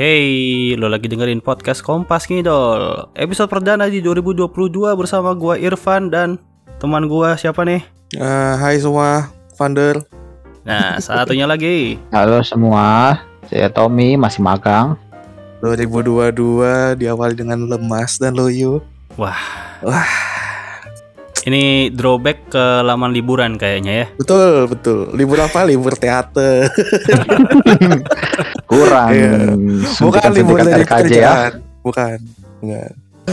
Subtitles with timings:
[0.00, 4.48] Hey, lo lagi dengerin podcast Kompas Ngidol Episode perdana di 2022
[4.96, 6.40] bersama gua Irfan dan
[6.80, 7.84] teman gua siapa nih?
[8.16, 9.28] Hai semua,
[9.60, 10.00] Vander.
[10.64, 14.96] Nah, satunya lagi Halo semua, saya Tommy masih magang.
[15.60, 18.80] 2022 diawali dengan lemas dan loyo.
[19.20, 19.36] Wah,
[19.84, 20.08] Wah,
[21.48, 24.98] ini drawback ke laman liburan kayaknya ya betul betul.
[25.16, 25.64] Libur apa?
[25.64, 26.68] Libur teater.
[28.70, 29.58] Kurang Iya.
[29.98, 31.50] Bukan libur dari RKJ ya.
[31.82, 32.18] Bukan.
[32.62, 32.90] Bukan.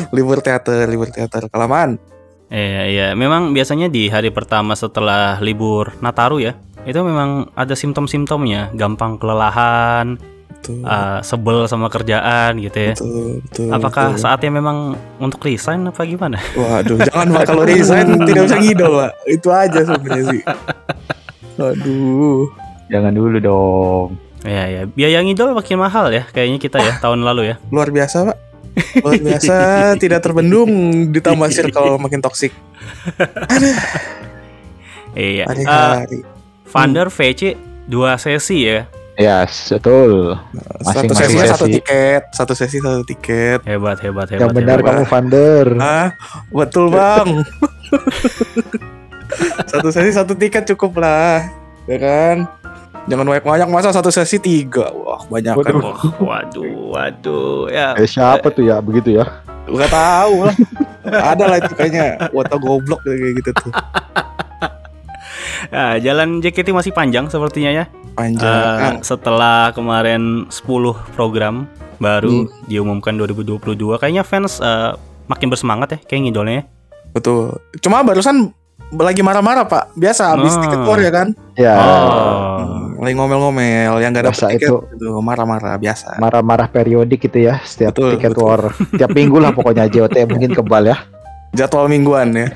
[0.09, 1.45] Libur teater, libur teater.
[1.47, 2.01] Kelamaan.
[2.49, 3.07] Iya, iya.
[3.13, 6.55] Memang biasanya di hari pertama setelah libur Nataru ya
[6.87, 10.15] Itu memang ada simptom-simptomnya Gampang kelelahan,
[10.47, 10.79] Betul.
[10.87, 13.67] uh, sebel sama kerjaan gitu ya Betul, betul.
[13.75, 14.21] Apakah betul.
[14.23, 16.39] saatnya memang untuk resign apa gimana?
[16.55, 19.11] Waduh, jangan Pak kalau resign tidak bisa ngidol, Pak.
[19.27, 20.41] Itu aja sebenarnya sih.
[21.59, 22.47] Aduh.
[22.87, 24.07] Jangan dulu dong.
[24.47, 24.81] Iya, ya.
[24.87, 27.55] Biaya ngidol makin mahal ya kayaknya kita ya tahun lalu ya.
[27.75, 28.37] Luar biasa, Pak.
[29.03, 29.55] Luar biasa,
[29.99, 30.69] tidak terbendung
[31.11, 32.55] ditambah circle makin toksik.
[35.17, 35.49] Iya.
[35.49, 36.19] Uh, Hari-hari.
[36.69, 37.57] Vander VC
[37.89, 38.85] dua sesi ya.
[39.17, 40.37] Ya, betul.
[40.85, 41.75] satu masing-masing sesinya satu sesi.
[41.81, 43.59] tiket, satu sesi satu tiket.
[43.65, 44.45] Hebat, hebat, hebat.
[44.45, 44.93] Yang benar hebat.
[44.93, 45.65] kamu Vander.
[45.81, 46.09] Ah,
[46.53, 47.41] betul bang.
[49.73, 51.49] satu sesi satu tiket cukup lah,
[51.89, 52.45] ya kan?
[53.07, 55.63] Jangan banyak banyak masa satu sesi tiga, wah banyak kan?
[55.63, 55.79] Waduh.
[55.79, 57.59] Wah, waduh, waduh.
[57.67, 59.25] Ya, Eh, siapa tuh ya begitu ya?
[59.65, 60.55] Gak tahu lah.
[61.07, 63.71] Ada lah itu kayaknya, wata goblok kayak gitu tuh.
[65.67, 67.85] Nah, jalan JKT masih panjang sepertinya ya.
[68.13, 68.75] Panjang.
[68.77, 70.67] Ah, setelah kemarin 10
[71.11, 72.51] program baru Hmm.
[72.65, 74.93] diumumkan 2022, kayaknya fans eh,
[75.25, 76.55] makin bersemangat ya kayak ngidolnya.
[76.57, 76.63] ya.
[77.09, 77.49] betul.
[77.79, 78.53] Cuma barusan
[78.93, 79.89] lagi marah-marah pak.
[79.95, 80.61] Biasa habis Ah.
[80.61, 81.27] tiket war ya kan?
[81.55, 82.61] Ya, Oh.
[82.61, 84.75] Hmm, lagi ngomel-ngomel, yang gak dapet Biasa tiket itu.
[84.93, 86.17] itu marah-marah biasa.
[86.17, 88.43] marah-marah periodik gitu ya setiap Betul, tiket betul.
[88.43, 88.61] war.
[88.93, 90.97] Tiap minggu lah pokoknya JOT mungkin kebal ya.
[91.51, 92.47] Jadwal mingguan ya.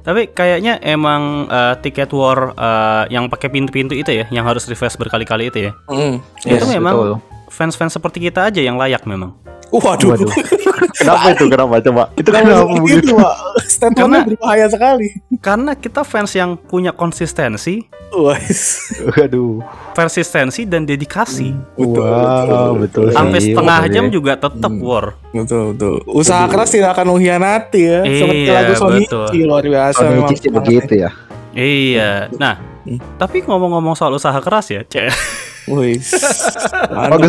[0.00, 4.94] Tapi kayaknya emang eh, tiket war eh, yang pakai pintu-pintu itu ya, yang harus refresh
[4.94, 5.72] berkali-kali itu ya.
[6.46, 7.12] Itu Yes, memang betul.
[7.48, 9.34] fans-fans seperti kita aja yang layak memang.
[9.66, 10.14] Waduh.
[10.14, 10.30] Waduh.
[10.94, 11.44] Kenapa itu?
[11.50, 12.02] Kenapa coba?
[12.14, 13.12] Itu Kenapa kenapa begitu, begitu?
[13.18, 13.34] Pak?
[13.66, 15.06] Statementnya berbahaya sekali.
[15.38, 17.82] Karena kita fans yang punya konsistensi.
[18.06, 19.60] Waduh.
[19.90, 21.50] persistensi dan dedikasi.
[21.74, 23.10] Betul, Wow, betul.
[23.10, 24.12] Sampai setengah betul jam ya.
[24.12, 24.82] juga tetap Hmm.
[24.82, 25.06] war.
[25.32, 25.94] Betul, betul.
[26.06, 28.00] Usaha keras tidak akan mengkhianati ya.
[28.04, 29.26] Seperti Iya, lagu Sonichi betul.
[29.42, 31.10] luar biasa Sonichi begitu ya.
[31.50, 32.12] Iya.
[32.36, 32.54] Nah,
[32.84, 33.00] Hmm.
[33.16, 35.10] tapi ngomong-ngomong soal usaha keras ya, Cek.
[35.66, 36.14] Bagus,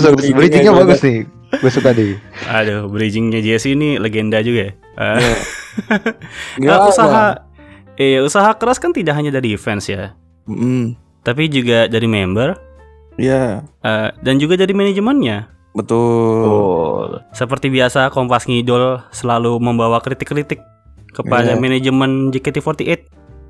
[0.06, 0.29] bagus.
[0.29, 1.25] Bridgingnya bagus nih.
[1.57, 2.22] Gue suka nih.
[2.45, 4.72] Aduh, bridgingnya Jesse ini legenda juga ya.
[5.18, 5.18] Iya.
[5.18, 5.38] eh,
[6.62, 7.25] Gila, usaha
[7.97, 10.13] Iya, usaha keras kan tidak hanya dari fans ya,
[10.46, 10.94] Hmm.
[11.22, 12.53] tapi juga dari member
[13.18, 15.50] Iya, eh, dan juga dari manajemennya.
[15.74, 16.41] betul.
[16.44, 20.62] Oh, Seperti biasa Kompas Ngidol selalu membawa kritik-kritik
[21.12, 21.59] kepada Iya.
[21.59, 23.02] manajemen JKT48.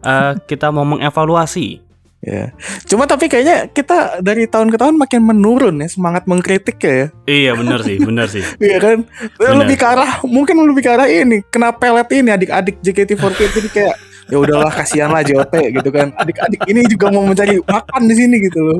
[0.02, 1.84] Eh, kita mau mengevaluasi.
[2.18, 2.50] Ya.
[2.84, 7.14] Cuma tapi kayaknya kita dari tahun ke tahun makin menurun ya semangat mengkritik ya.
[7.24, 8.42] Iya benar sih, benar sih.
[8.60, 8.98] Iya kan?
[9.38, 9.64] Benar.
[9.64, 11.46] Lebih ke arah mungkin lebih ke arah ini.
[11.48, 13.96] Kena pelet ini adik-adik JKT48 ini kayak
[14.28, 16.12] ya udahlah kasihan lah JOT gitu kan.
[16.20, 18.80] Adik-adik ini juga mau mencari makan di sini gitu loh.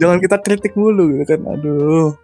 [0.00, 1.40] Jangan kita kritik dulu gitu kan.
[1.46, 2.14] Aduh.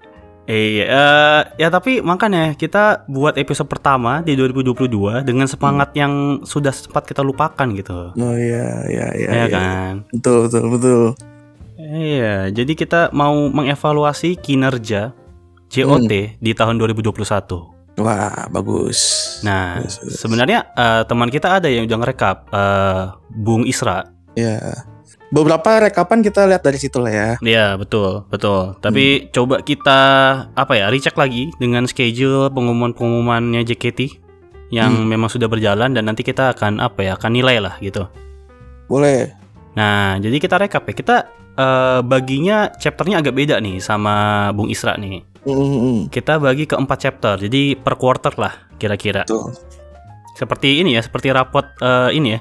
[0.47, 6.71] Iya, eh, ya tapi makanya kita buat episode pertama di 2022 dengan semangat yang sudah
[6.71, 8.15] sempat kita lupakan gitu.
[8.15, 9.27] Oh iya iya iya.
[9.27, 9.47] ya iya.
[9.51, 9.93] kan?
[10.15, 11.03] Betul betul betul.
[11.77, 15.11] Iya, jadi kita mau mengevaluasi kinerja
[15.67, 16.39] JOT Hmm.
[16.39, 17.76] di tahun 2021.
[17.97, 19.01] Wah, bagus.
[19.41, 20.21] Nah, Bagus, bagus.
[20.21, 23.03] sebenarnya eh, teman kita ada yang udah ngerekap eh,
[23.33, 24.05] Bung Isra.
[24.37, 24.85] Ya.
[25.27, 27.31] Beberapa rekapan kita lihat dari situ lah ya.
[27.41, 28.79] Iya, betul, betul.
[28.79, 30.01] Tapi coba kita
[30.53, 34.23] apa ya, recheck lagi dengan schedule pengumuman-pengumumannya JKT
[34.69, 35.09] yang Hmm.
[35.09, 38.07] memang sudah berjalan dan nanti kita akan apa ya, akan nilai lah gitu.
[38.87, 39.35] Boleh.
[39.75, 40.95] Nah, jadi kita rekap ya.
[40.95, 41.17] Kita
[41.57, 44.15] eh, baginya chapternya agak beda nih sama
[44.53, 45.25] Bung Isra nih.
[45.47, 46.11] Mm-mm.
[46.11, 49.23] Kita bagi ke empat chapter, jadi per quarter lah kira-kira.
[50.35, 52.41] Seperti ini ya, seperti rapot eh, ini ya,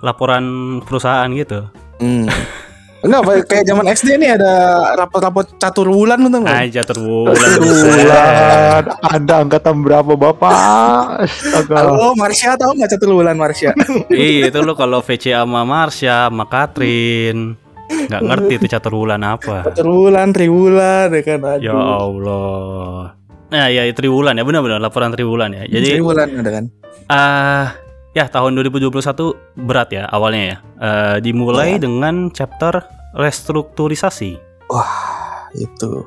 [0.00, 1.68] laporan perusahaan gitu.
[2.00, 2.26] Hmm.
[3.06, 4.52] Enggak, kayak zaman SD nih ada
[4.98, 6.58] rapot-rapot catur bulan tuh nggak?
[6.58, 7.38] Aja terbulan.
[7.62, 8.82] bulan.
[9.14, 11.28] Anda angkatan berapa bapak?
[11.28, 11.86] Astaga.
[11.86, 13.76] Halo, Marsha tahu nggak catur bulan Marsha?
[14.10, 19.66] Iya itu lo kalau VC sama Marsha sama Katrin nggak ngerti tuh catur bulan apa.
[19.66, 21.38] catur bulan, triwulan, ya kan?
[21.42, 21.62] Aduh.
[21.62, 23.00] Ya Allah.
[23.46, 25.62] Nah ya triwulan ya benar-benar laporan triwulan ya.
[25.64, 26.64] Jadi triwulan ada kan?
[27.06, 27.78] ah
[28.10, 28.90] ya tahun 2021
[29.60, 30.56] berat ya awalnya ya.
[30.76, 31.82] Eh, dimulai Ya.
[31.82, 32.82] dengan chapter
[33.14, 34.34] restrukturisasi.
[34.66, 36.02] Wah, itu.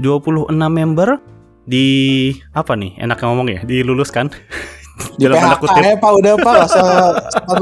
[0.00, 1.20] 26 member
[1.62, 1.86] di
[2.50, 4.26] apa nih enaknya ngomong ya diluluskan
[5.18, 5.82] Di Dalam PHK kutip.
[5.82, 6.12] ya Pak.
[6.18, 6.56] Udah Pak.
[6.68, 6.80] Se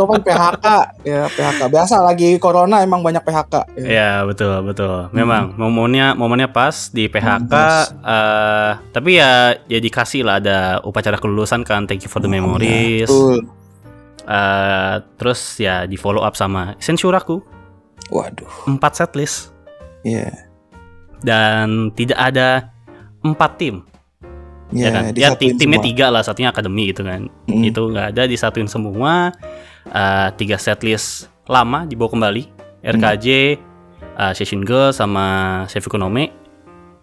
[0.01, 0.67] kan PHK
[1.07, 3.87] ya PHK biasa lagi corona emang banyak PHK ya.
[3.87, 5.09] ya betul betul.
[5.13, 7.91] Memang momennya momennya pas di PHK Pas.
[7.91, 10.39] eh, tapi ya ya dikasih lah.
[10.41, 13.09] Ada upacara kelulusan kan thank you for the memories.
[13.09, 13.45] Betul.
[14.25, 17.43] Eh, terus ya di follow up sama Sensuraku.
[18.11, 18.71] Waduh.
[18.71, 19.53] Empat setlist.
[20.01, 20.51] Ya
[21.25, 22.73] dan tidak ada
[23.21, 23.85] empat tim
[24.73, 25.89] ya, ya, kan ya tim- timnya semua.
[25.89, 27.63] tiga lah satunya akademi gitu kan Mm.
[27.67, 29.35] itu nggak ada disatuin semua
[29.83, 31.09] Eh, tiga setlist
[31.47, 32.43] lama dibawa kembali
[32.81, 33.27] RKJ
[34.13, 35.25] eh, Session Girl sama
[35.67, 36.37] Chef Ekonome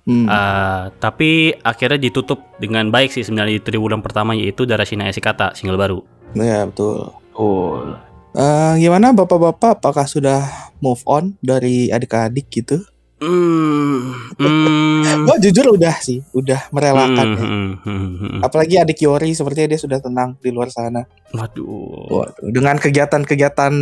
[0.03, 0.23] Hmm.
[0.23, 5.75] Eh, tapi akhirnya ditutup dengan baik sih sebenarnya di triwulan pertama yaitu Darashina Esikata single
[5.75, 5.99] baru
[6.33, 7.83] ya betul Oh.
[8.31, 10.47] Eh, gimana bapak-bapak apakah sudah
[10.77, 12.79] move on dari adik-adik gitu?
[13.17, 17.35] Hmm, hmm, Gue jujur udah sih, udah merelakan ya.
[17.35, 18.39] hmm, hmm, hmm, hmm.
[18.41, 21.01] Apalagi adik Yori sepertinya dia sudah tenang di luar sana.
[21.31, 23.73] Waduh, Waduh, dengan kegiatan-kegiatan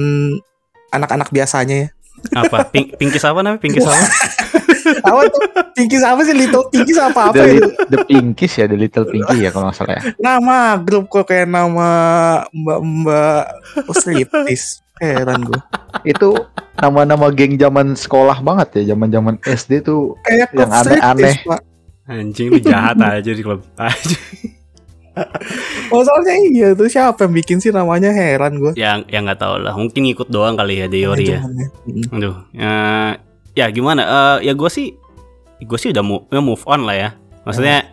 [0.90, 1.88] anak-anak biasanya ya.
[2.34, 2.64] apa?
[2.66, 3.60] Pink, Pinkies apa namanya?
[3.60, 4.00] Pinkies apa?
[4.86, 5.42] Apa tuh?
[5.74, 6.32] Pinkies apa sih?
[6.32, 7.58] Little Pinkies apa apa The, itu?
[7.58, 10.02] Lit- The Pinkies ya, The Little Pinky ya kalau nggak salah ya.
[10.16, 11.90] Nama grup kok kayak nama
[12.54, 13.44] mbak-mbak
[13.92, 14.85] striptease.
[15.04, 15.62] Heran gue.
[16.08, 16.48] Itu
[16.80, 20.16] nama-nama geng zaman sekolah banget ya, zaman-zaman SD tuh.
[20.24, 21.36] Kayak Yang aneh-aneh.
[22.06, 23.66] Anjing lu jahat aja di klub.
[23.82, 24.18] Aja.
[25.90, 28.76] Masalahnya iya tuh siapa yang bikin sih namanya heran gue.
[28.76, 31.40] yang yang nggak tahu lah, mungkin ngikut doang kali ya Deori ya.
[32.12, 33.12] Aduh, eh,
[33.56, 34.04] ya gimana?
[34.04, 34.92] Eh, ya gue sih,
[35.64, 37.10] gue sih udah move, ya move on lah ya.
[37.48, 37.88] Maksudnya,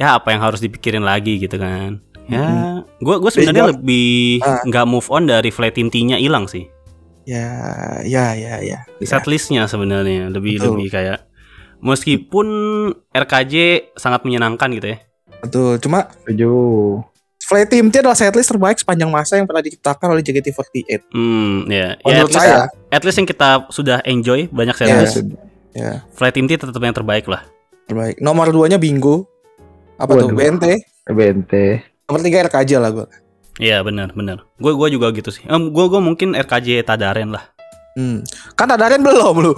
[0.00, 2.00] ya apa yang harus dipikirin lagi gitu kan?
[2.26, 4.58] Ya, gue gue sebenarnya lebih Ah.
[4.62, 6.66] nggak move on dari flight intinya hilang sih.
[7.22, 7.46] Ya,
[8.02, 8.82] ya, ya, ya.
[8.82, 9.02] ya.
[9.02, 10.74] Setlistnya sebenarnya lebih Betul.
[10.74, 11.26] lebih kayak
[11.80, 12.46] meskipun
[13.10, 13.54] RKJ
[13.94, 14.98] sangat menyenangkan gitu ya.
[15.38, 15.78] Betul.
[15.78, 16.52] Cuma Setuju.
[17.38, 21.14] Flight Team T adalah setlist terbaik sepanjang masa yang pernah diciptakan oleh JKT48.
[21.14, 22.56] Hmm, ya, ya at Menurut least, saya,
[22.90, 25.30] at least yang kita sudah enjoy banyak ya, setlist.
[25.70, 27.46] ya, Flight Team T tetap yang terbaik lah.
[27.86, 28.18] terbaik.
[28.18, 29.30] Nomor 2-nya Bingo.
[29.94, 30.26] Apa tuh?
[30.26, 30.34] Waduh.
[30.34, 30.64] BNT.
[31.06, 31.52] BNT.
[32.06, 33.06] Nomor 3 RKJ lah gua.
[33.58, 34.46] Iya benar benar.
[34.62, 35.42] Gue gua juga gitu sih.
[35.48, 37.50] Em, gue gue mungkin RKJ Tadaren lah.
[37.98, 38.22] Hmm.
[38.54, 39.52] Kan Tadaren belum lu.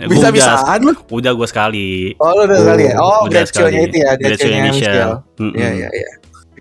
[0.00, 0.94] Ya, gua udah, Bisa-bisaan lu.
[1.12, 1.88] udah gue sekali.
[2.16, 2.94] Oh, lu udah Oh, kali ya.
[2.96, 5.12] Oh, udah Gretchen-nya itu ya, Gretchen-nya Michelle.
[5.52, 6.10] Iya, iya, iya.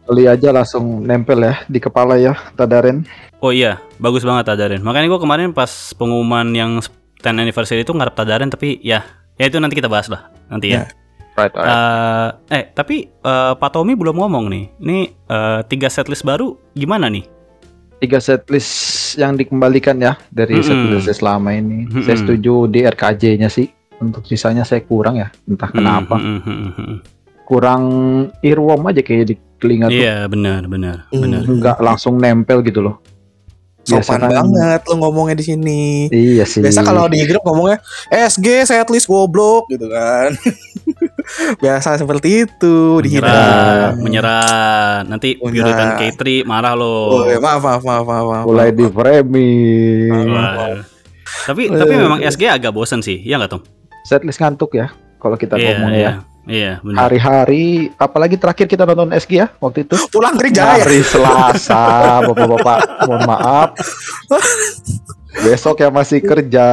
[0.03, 3.06] Kali aja langsung nempel ya di kepala ya, Tadaren.
[3.39, 4.81] Oh iya, bagus banget Tadaren.
[4.83, 9.06] Makanya gue kemarin pas pengumuman yang 10 anniversary itu ngarep Tadaren tapi ya
[9.39, 10.89] ya itu nanti kita bahas lah nanti ya.
[11.39, 11.71] Right, right.
[11.71, 14.65] Eh, eh tapi eh, Pak Tommy belum ngomong nih.
[14.83, 17.24] Ini eh, tiga setlist baru gimana nih?
[18.00, 21.00] Tiga setlist yang dikembalikan ya dari Mm-mm.
[21.00, 21.88] setlist lama ini.
[21.88, 22.03] Mm-mm.
[22.03, 23.68] Saya setuju di RKJ-nya sih.
[24.00, 26.15] Untuk sisanya saya kurang ya, entah kenapa.
[26.15, 26.97] Hmm, hmm, hmm, hmm, hmm.
[27.44, 27.83] Kurang
[28.39, 30.00] earworm aja kayak di telinga tuh.
[30.00, 31.19] Iya benar benar Hmm.
[31.19, 31.42] benar.
[31.44, 33.03] Nggak langsung nempel gitu loh.
[33.91, 35.83] Biasa Sopan kan- banget lu ngomongnya di sini.
[36.07, 36.62] Iya sih.
[36.62, 40.33] Biasa kalau di grup ngomongnya SG setlist goblok gitu kan.
[41.62, 43.95] Biasa seperti itu Menyerah, dihina.
[43.95, 44.50] menyerah.
[45.03, 45.65] Nanti Menyerah.
[45.68, 46.81] Pure dan K3 marah Oh,
[47.15, 47.25] loh.
[47.25, 48.44] ya, maaf, maaf, maaf, maaf, maaf.
[48.45, 50.09] mulai di framing.
[51.45, 53.61] Tapi tapi memang SG agak bosen sih, ya nggak Tom?
[54.02, 56.02] Setlist ngantuk ya kalau kita Iya, ngomong iya.
[56.02, 56.14] ya.
[56.49, 57.06] Iya, benar.
[57.06, 59.94] Hari-hari apalagi terakhir kita nonton SG ya waktu itu.
[60.09, 60.81] Pulang kerja ya.
[60.81, 61.85] Hari Selasa,
[62.27, 63.69] Bapak-bapak, mohon maaf.
[65.29, 66.65] Besok ya masih kerja.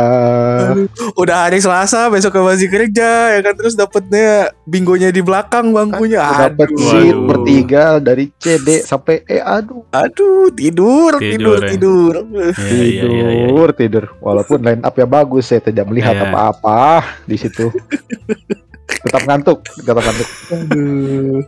[1.13, 6.25] Udah hari Selasa, besok masih kerja ya kan terus dapetnya bingonya di belakang bangkunya.
[6.51, 9.85] Dapat Aduh, seat bertiga dari CD sampai E aduh.
[9.93, 12.13] aduh, tidur, tidur, Tidur, tidur.
[12.33, 12.49] ya.
[12.65, 13.47] Iya, iya, iya.
[13.47, 14.05] Tidur, tidur.
[14.19, 16.25] Walaupun line up ya bagus, saya tidak melihat Iya.
[16.27, 16.83] apa-apa
[17.29, 17.69] di situ.
[18.87, 20.29] tetap ngantuk, tetap ngantuk.
[20.51, 21.41] Aduh.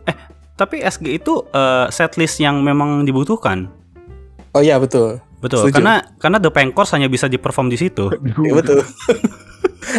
[0.53, 3.71] Tapi SG itu eh, setlist yang memang dibutuhkan.
[4.51, 5.23] Oh iya betul.
[5.39, 5.79] Betul, Setuju.
[5.79, 8.11] karena karena The Pankors hanya bisa diperform di situ.
[8.43, 8.83] Iya betul.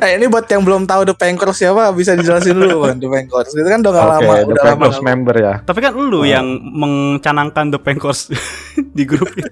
[0.05, 3.57] eh ini buat yang belum tahu The Pankers siapa bisa dijelasin dulu kan The Pankers.
[3.57, 4.77] Itu kan udah gak Oke, lama, The udah lama.
[4.77, 5.55] Pankers member ya.
[5.65, 8.21] Tapi kan lu yang mencanangkan The Pankers
[8.97, 9.49] di grup itu.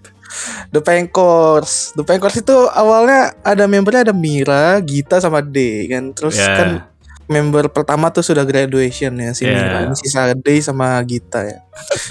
[0.69, 1.97] The Pankers.
[1.97, 6.13] The Pankers itu awalnya ada membernya ada Mira, Gita sama D kan.
[6.13, 6.53] Terus Ya.
[6.53, 6.69] kan
[7.29, 9.53] member pertama tuh sudah graduation ya si Ya.
[9.55, 9.93] Mira.
[9.95, 11.61] Sisa D sama Gita ya.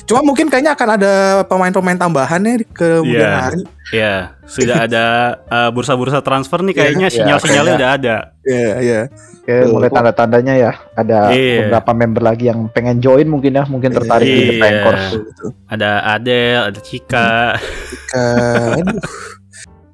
[0.05, 3.41] Cuma mungkin kayaknya akan ada pemain-pemain tambahan ya di kemudian Ya.
[3.43, 3.61] hari.
[3.87, 5.05] Ya, sudah ada
[5.43, 7.79] eh, bursa-bursa transfer nih Iya, kayaknya iya, sinyal-sinyalnya kayaknya.
[7.79, 8.15] udah ada.
[8.43, 9.01] Iya, iya.
[9.41, 9.71] Oke, Tuh.
[9.71, 10.71] mulai tanda-tandanya ya.
[10.93, 11.55] Ada Iya.
[11.65, 14.83] beberapa member lagi yang pengen join mungkin ya, mungkin tertarik di The Iya.
[15.23, 15.49] Betul.
[15.65, 17.31] Ada Adele, ada Cika.
[18.13, 18.99] Aduh.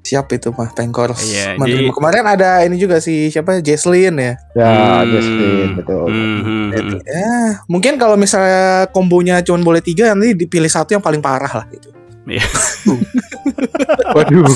[0.04, 1.16] Siap itu mah Pengkor.
[1.16, 4.36] Iya, jadi- Kemarin ada ini juga sih siapa Jesslyn ya.
[4.52, 4.68] Ya,
[5.00, 5.08] Hmm.
[5.08, 6.04] Justin betul.
[6.06, 6.98] Hmm, hmm, hmm.
[7.02, 11.66] Ya, mungkin kalau misalnya kombonya cuma boleh tiga nanti dipilih satu yang paling parah lah
[11.68, 11.88] gitu.
[14.14, 14.48] Waduh.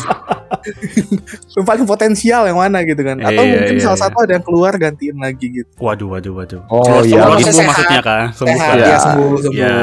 [1.50, 3.16] Yang paling potensial yang mana gitu kan.
[3.18, 4.04] Atau Iya, mungkin iya, salah iya.
[4.04, 5.70] satu ada yang keluar gantiin lagi gitu.
[5.76, 6.60] Waduh, waduh, waduh.
[6.66, 7.66] Oh iya, sembuh sehat.
[7.66, 8.24] maksudnya kan?
[8.32, 8.86] Sembuh Sehat ya.
[8.86, 9.60] ya sembuh sembuh.
[9.60, 9.74] Ya,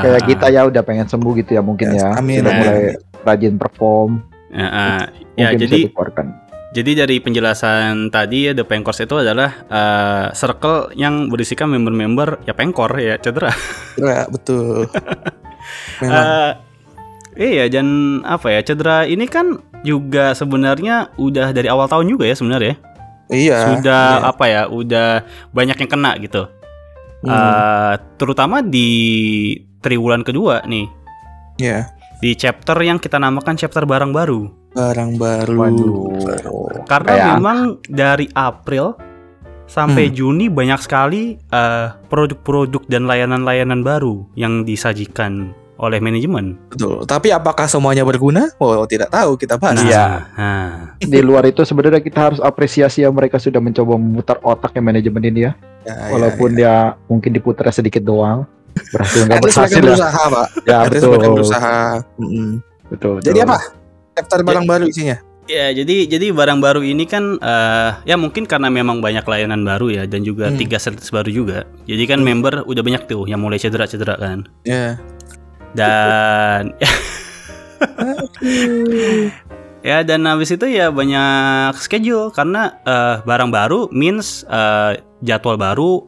[0.00, 2.08] kayak kita ya udah pengen sembuh gitu ya mungkin Yes, ya.
[2.14, 2.60] amin, Udah amin.
[2.60, 2.82] mulai
[3.24, 4.10] rajin perform.
[4.54, 5.04] Ah.
[5.36, 5.88] Ya, jadi.
[6.68, 12.52] Jadi dari penjelasan tadi ya The Pengkors itu adalah eh, circle yang berisikan member-member ya
[12.52, 13.52] pengkor ya cedera.
[13.98, 14.86] Ya, betul.
[16.04, 16.26] Memang.
[17.34, 22.28] Eh, iya dan apa ya cedera ini kan juga sebenarnya udah dari awal tahun juga
[22.28, 22.74] ya sebenarnya.
[23.28, 23.58] iya.
[23.76, 24.28] sudah iya.
[24.28, 25.08] apa ya udah
[25.56, 26.46] banyak yang kena gitu.
[27.24, 28.90] Hmm, Eh, terutama di
[29.82, 30.86] triwulan kedua nih
[31.58, 31.90] Iya.
[32.18, 34.50] Di chapter yang kita namakan chapter barang baru.
[34.74, 35.58] Barang baru.
[35.58, 36.82] Waduh.
[36.84, 38.98] Karena Kayak- memang dari April
[39.68, 40.14] sampai Hmm.
[40.14, 46.58] Juni banyak sekali eh, produk-produk dan layanan-layanan baru yang disajikan oleh manajemen.
[46.74, 47.06] Betul.
[47.06, 48.50] Tapi apakah semuanya berguna?
[48.58, 49.78] Oh, tidak tahu kita bahas.
[49.78, 50.26] Iya.
[50.34, 55.22] Nah, Di luar itu sebenarnya kita harus apresiasi ya mereka sudah mencoba memutar otaknya manajemen
[55.22, 55.52] ini ya.
[55.86, 56.74] Ya, ya, Walaupun dia
[57.06, 58.42] mungkin diputar sedikit doang.
[58.88, 59.82] Berhasil nggak berhasil ya.
[59.82, 60.46] berusaha, Pak.
[60.64, 61.10] Ya At betul.
[61.10, 61.76] mereka berusaha.
[62.16, 62.48] Mm-mm.
[62.88, 63.14] Betul.
[63.20, 63.48] Jadi betul.
[63.48, 63.58] apa?
[64.14, 65.16] Chapter barang baru isinya.
[65.48, 69.88] ya jadi jadi barang baru ini kan eh, ya mungkin karena memang banyak layanan baru
[69.88, 70.60] ya dan juga Hmm.
[70.60, 71.58] tiga service baru juga.
[71.84, 74.44] Jadi kan member udah banyak tuh yang mulai cedera-cedera kan.
[74.62, 75.00] Ya.
[75.72, 76.76] Dan
[79.80, 86.04] ya dan habis itu ya banyak schedule karena eh, barang baru means eh, jadwal baru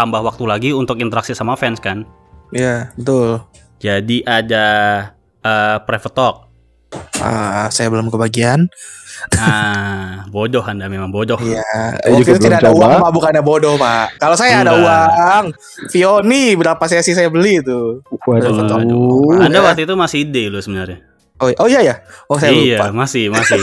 [0.00, 2.08] tambah waktu lagi untuk interaksi sama fans kan.
[2.48, 3.44] Ya, betul.
[3.84, 4.66] Jadi ada
[5.44, 6.36] eh, private talk.
[7.20, 8.66] Ah, saya belum kebagian.
[9.36, 11.36] Nah, bodoh Anda memang bodoh.
[11.36, 11.60] Iya.
[12.00, 12.80] Saya Waktu itu tidak ada coba.
[12.80, 13.12] uang, Pak.
[13.12, 14.16] Bukannya bodoh, Pak.
[14.16, 14.80] Kalau saya ada Enggak.
[14.80, 15.44] uang.
[15.92, 18.00] Vioni berapa sesi saya beli itu?
[18.08, 18.56] Waduh.
[18.56, 19.44] Waduh.
[19.44, 19.64] Anda ya.
[19.68, 21.04] waktu itu masih ide loh sebenarnya.
[21.40, 21.94] Oh, oh iya ya.
[22.28, 22.92] Oh, saya iya, lupa.
[23.04, 23.60] masih, masih.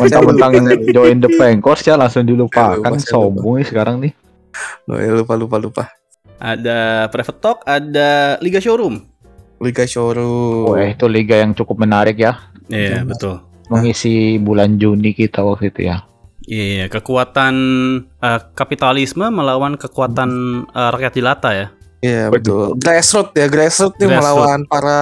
[0.00, 0.52] Mentang-mentang
[0.96, 2.80] join the Pengkors ya langsung dilupakan.
[3.00, 4.12] Sombong sekarang nih.
[4.88, 5.84] Oh, iya, lupa lupa lupa.
[6.36, 9.00] ada private talk, ada liga showroom.
[9.56, 10.68] Liga Showroom.
[10.68, 12.36] Oh, eh, itu liga yang cukup menarik ya.
[12.68, 13.40] Iya, Betul.
[13.40, 13.72] betul.
[13.72, 16.04] Mengisi bulan Juni kita waktu itu ya.
[16.44, 17.54] Iya, kekuatan
[18.20, 20.30] eh, kapitalisme melawan kekuatan
[20.68, 21.66] eh, rakyat jelata ya.
[21.98, 22.76] Iya betul.
[22.76, 25.00] Grassroots ya, grassroots nih melawan para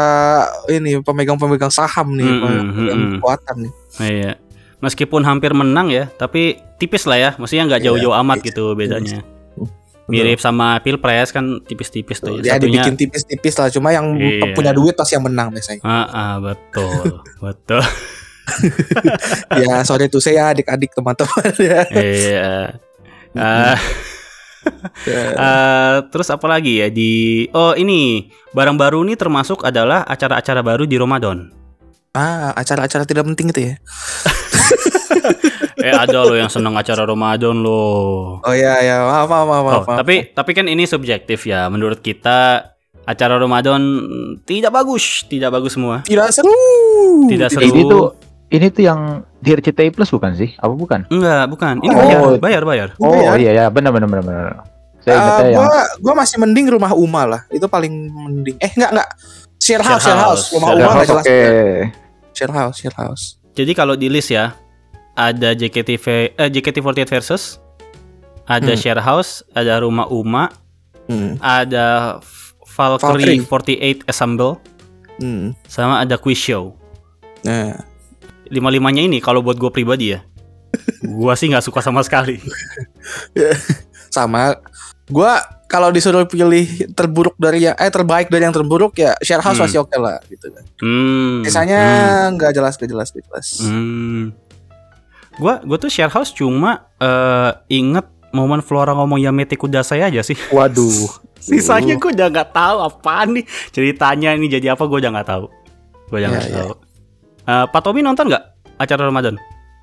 [0.71, 3.13] ini pemegang-pemegang saham nih, Mm-mm, pemegang mm-mm.
[3.19, 3.73] kekuatan nih.
[3.99, 4.33] Iya.
[4.79, 7.31] Meskipun hampir menang ya, tapi tipis lah ya.
[7.35, 9.27] Maksudnya nggak Iya, jauh-jauh amat tipis, gitu bedanya.
[10.05, 10.21] Betul.
[10.21, 12.37] Mirip sama pilpres kan tipis-tipis tuh.
[12.39, 14.53] Ya Satunya, dibikin tipis-tipis lah, cuma yang Iya.
[14.53, 15.81] punya duit pasti yang menang biasanya.
[15.81, 17.81] Ah, ah, betul, betul.
[19.65, 21.81] ya sorry tuh saya adik-adik teman-teman ya.
[21.89, 22.53] Iya.
[23.33, 23.77] Ya.
[25.09, 30.85] eh, terus apa lagi ya di Oh ini barang baru ini termasuk adalah acara-acara baru
[30.85, 31.49] di Ramadan.
[32.13, 33.75] Ah, acara-acara tidak penting itu ya.
[35.77, 38.41] Eh ada loh yang seneng acara Ramadan loh.
[38.41, 39.49] Oh iya ya, maaf maaf maaf.
[39.51, 39.99] Oh, maaf, maaf.
[40.01, 41.69] tapi tapi kan ini subjektif ya.
[41.69, 42.71] Menurut kita
[43.05, 43.81] acara Ramadan
[44.43, 46.01] tidak bagus, tidak bagus semua.
[46.03, 46.55] tidak seru.
[47.27, 47.65] Tidak seru.
[47.65, 48.05] Ini tuh
[48.49, 49.01] ini tuh yang
[49.37, 50.57] di RCTI Plus bukan sih?
[50.57, 51.01] Apa bukan?
[51.09, 51.75] Enggak, bukan.
[51.79, 52.01] Ini Oh.
[52.01, 52.89] bayar, bayar, bayar.
[52.97, 53.37] Oh Bayar.
[53.37, 54.47] iya ya, benar benar benar benar.
[54.99, 57.41] Saya Eh, ingatnya yang gua gua masih mending rumah Uma lah.
[57.51, 58.57] Itu paling mending.
[58.57, 59.09] Eh enggak enggak.
[59.59, 60.43] Share house, Share share house.
[60.51, 61.25] Rumah Share Uma house, jelas.
[61.25, 61.41] oke.
[62.33, 63.25] Share house, share house.
[63.55, 64.55] Jadi kalau di list ya
[65.15, 65.91] ada JKT
[66.35, 67.63] eh, JKT48 versus
[68.45, 68.79] ada Hmm.
[68.79, 70.51] Share House, ada Rumah Uma,
[71.07, 71.39] Hmm.
[71.39, 72.53] ada F-
[72.99, 74.59] Valkyrie 48 Assemble,
[75.17, 75.55] Hmm.
[75.65, 76.75] sama ada Quiz Show.
[77.43, 77.79] Nah,
[78.45, 80.21] Lima-limanya ini kalau buat gue pribadi ya,
[81.17, 82.37] gua sih nggak suka sama sekali.
[84.13, 84.61] sama
[85.07, 89.57] gua kalau disuruh pilih terburuk dari yang eh terbaik dari yang terburuk ya share house
[89.57, 89.67] Hmm.
[89.67, 90.65] masih oke lah gitu kan.
[90.79, 91.43] Hmm.
[91.43, 91.81] Sisanya
[92.31, 93.47] nggak jelas nggak jelas nggak jelas.
[93.61, 93.73] Hmm.
[93.73, 94.25] hmm.
[95.35, 100.39] Gua gua tuh Share House cuma eh, inget momen Flora ngomong Yamete Kudasai aja sih.
[100.49, 101.11] Waduh.
[101.45, 105.45] Sisanya gue udah nggak tahu apaan nih ceritanya ini jadi apa gue udah nggak tahu.
[106.09, 106.57] Gue udah Ya, nggak ya.
[106.57, 106.73] tahu.
[107.45, 108.45] Eh, Pak Tommy nonton nggak
[108.79, 109.35] acara Ramadan?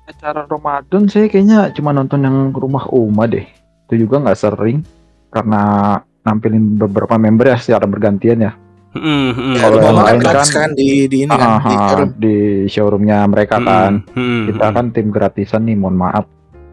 [0.02, 3.46] Acara Ramadan saya kayaknya cuma nonton yang rumah Uma deh.
[3.86, 4.82] Itu juga nggak sering
[5.32, 5.62] karena
[6.22, 8.52] nampilin beberapa member ya secara bergantian ya.
[8.92, 9.54] Hmm, hmm.
[9.56, 12.10] Ya, Kalau yang lain kan- kan di di ini kan Ah, di ah, showroom.
[12.14, 12.36] di
[12.68, 13.92] showroomnya mereka Hmm, kan.
[14.12, 14.76] hmm, Kita hmm.
[14.76, 16.28] kan tim gratisan nih, mohon maaf.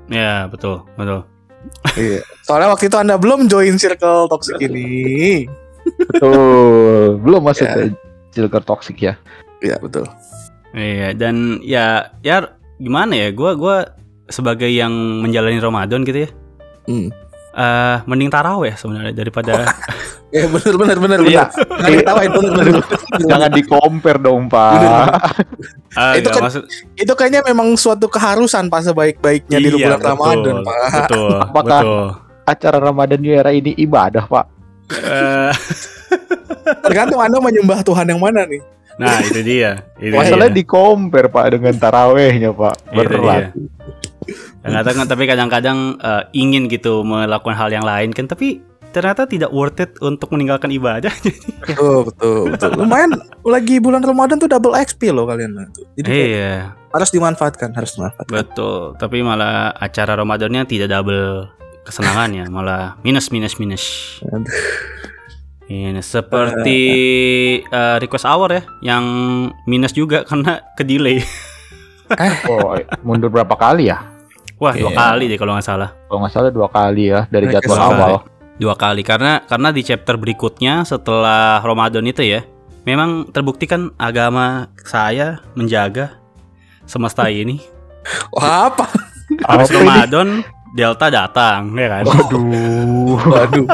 [0.05, 1.23] Ya betul betul.
[1.95, 2.19] Iya.
[2.45, 5.47] Soalnya waktu itu Anda belum join circle toxic ini.
[6.09, 7.19] Betul.
[7.19, 7.73] Belum masuk Ya.
[7.73, 7.81] ke
[8.29, 9.13] Silker Toxic ya.
[9.59, 10.05] Iya, betul.
[10.69, 13.31] Iya dan ya ya gimana ya?
[13.31, 13.77] Gua gua
[14.27, 16.29] sebagai yang menjalani Ramadan gitu ya.
[16.85, 17.09] Hmm.
[17.59, 19.53] Eh mending taraweh sebenarnya daripada
[20.29, 21.49] Ya bener bener bener Iya.
[21.49, 21.65] bener.
[21.73, 22.83] Jangan diketawain bener bener.
[23.25, 24.73] Jangan di compare dong, Pak.
[25.97, 26.63] Ah, Itu kan- maksud
[26.93, 30.77] Itu kayaknya memang suatu keharusan Pak sebaik-baiknya di Iya, bulan betul, Ramadan, Pak.
[31.03, 32.05] Betul, Apakah- betul.
[32.45, 34.45] Acara Ramadan New Era ini ibadah, Pak.
[34.91, 35.51] Eh,
[36.85, 38.61] Tergantung Anda menyembah Tuhan yang mana nih.
[38.95, 39.81] nah, itu dia.
[39.95, 40.57] Itu Masalahnya dia.
[40.57, 42.75] di compare, Pak, dengan tarawehnya, Pak.
[42.85, 43.43] Itu Berat.
[44.59, 49.79] Kadang-kadang tapi kadang-kadang eh, ingin gitu melakukan hal yang lain kan tapi ternyata tidak worth
[49.79, 51.13] it untuk meninggalkan ibadah.
[51.69, 52.69] Betul, betul, betul.
[52.73, 53.13] Lumayan
[53.45, 55.69] lagi bulan Ramadan tuh double XP loh kalian.
[55.69, 55.85] Tuh.
[56.01, 58.33] Jadi iya, harus dimanfaatkan, harus dimanfaatkan.
[58.33, 58.97] betul.
[58.97, 61.45] Tapi malah acara Ramadannya tidak double
[61.85, 64.17] kesenangannya, malah minus minus minus.
[65.69, 66.81] Ini seperti
[67.61, 69.05] eh, request hour ya, yang
[69.69, 71.21] minus juga karena ke delay.
[72.49, 72.73] Oh,
[73.05, 74.01] mundur berapa kali ya?
[74.59, 74.97] Wah dua Iya.
[74.97, 75.89] kali deh kalau nggak salah.
[76.05, 78.13] Kalau nggak salah dua kali ya dari Mereka jadwal dua awal.
[78.59, 82.43] Dua kali karena karena di chapter berikutnya setelah Ramadan itu ya,
[82.83, 86.19] memang terbukti kan agama saya menjaga
[86.83, 87.63] semesta ini.
[88.29, 88.83] Wah, apa?
[89.47, 89.79] Habis Apa ini?
[89.79, 90.27] Ramadan
[90.69, 92.03] Delta datang, ya kan?
[92.05, 93.65] Waduh, Waduh.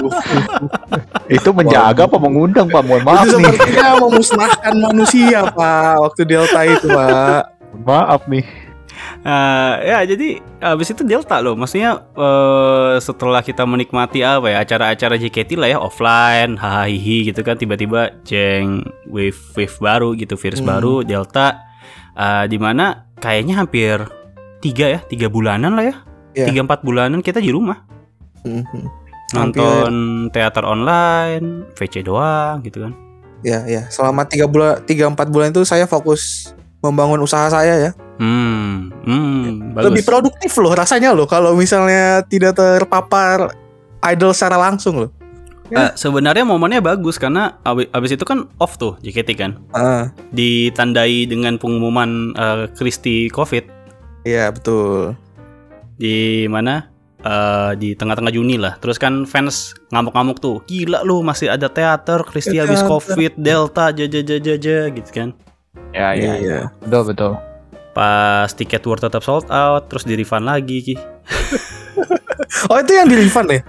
[1.28, 2.82] itu menjaga apa mengundang Pak?
[2.82, 3.52] Mohon maaf itu nih.
[3.52, 5.94] sepertinya memusnahkan manusia, Pak.
[6.00, 7.42] Waktu Delta itu, Pak.
[7.84, 8.46] Maaf nih.
[9.26, 15.18] Eh, ya jadi habis itu Delta loh, maksudnya eh, setelah kita menikmati apa ya acara-acara
[15.18, 16.88] JKT lah ya offline, hahaha
[17.26, 20.70] gitu kan tiba-tiba jeng wave wave baru gitu virus Hmm.
[20.70, 21.58] baru Delta,
[22.14, 23.98] eh, di mana kayaknya hampir
[24.62, 25.96] tiga ya tiga bulanan lah ya,
[26.38, 26.46] Iya.
[26.54, 27.82] tiga empat bulanan kita di rumah
[28.46, 28.86] Mhm.
[29.34, 29.92] nonton
[30.30, 32.94] teater online, VC doang gitu kan.
[33.42, 33.90] Ya, ya.
[33.90, 37.92] Selama tiga bulan, tiga empat bulan itu saya fokus membangun usaha saya ya.
[38.16, 39.86] Hmm, hmm, bagus.
[39.92, 43.52] Lebih produktif loh rasanya loh kalau misalnya tidak terpapar
[44.08, 45.12] idol secara langsung loh.
[45.66, 49.52] Eh, sebenarnya momennya bagus karena abi- abis itu kan off tuh JKT kan.
[49.74, 53.66] Ah, ditandai dengan pengumuman eh, Kristi COVID
[54.24, 55.18] iya betul.
[55.96, 56.92] di mana
[57.26, 58.78] Eh, di tengah-tengah Juni lah.
[58.78, 62.86] Terus kan fans ngamuk-ngamuk tuh, gila lu masih ada teater Kristi Ya, teater.
[62.86, 65.34] COVID Delta jaja jaja jaja gitu kan.
[65.90, 66.60] Ya, ya, Iya.
[66.86, 67.34] betul betul.
[67.96, 70.96] Pas tiket war tetap sold out, terus di refund lagi ki.
[72.72, 73.62] Oh itu yang di refund ya?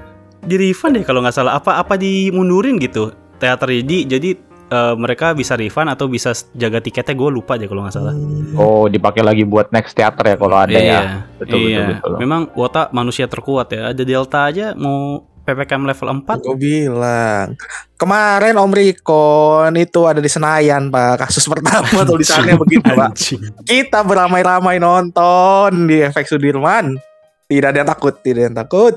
[0.42, 1.58] Di refund deh kalau nggak salah.
[1.58, 4.30] Apa apa dimundurin gitu teater jadi jadi
[4.72, 8.14] eh, mereka bisa refund atau bisa jaga tiketnya gue lupa deh kalau nggak salah.
[8.16, 8.56] Hmm.
[8.56, 11.00] Oh, dipakai lagi buat next theater ya kalau ada iya, ya.
[11.36, 11.84] Betul, iya.
[11.92, 12.12] betul, betul.
[12.24, 13.92] Memang Wota manusia terkuat ya.
[13.92, 17.54] Ada Delta aja mau PPKM level 4 Gue bilang
[17.94, 23.14] kemarin Om Rikon itu ada di Senayan pak kasus pertama tulisannya begitu pak.
[23.14, 23.40] Anjing.
[23.64, 26.98] Kita beramai-ramai nonton di efek Sudirman.
[27.46, 28.94] Tidak ada yang takut, tidak ada yang takut.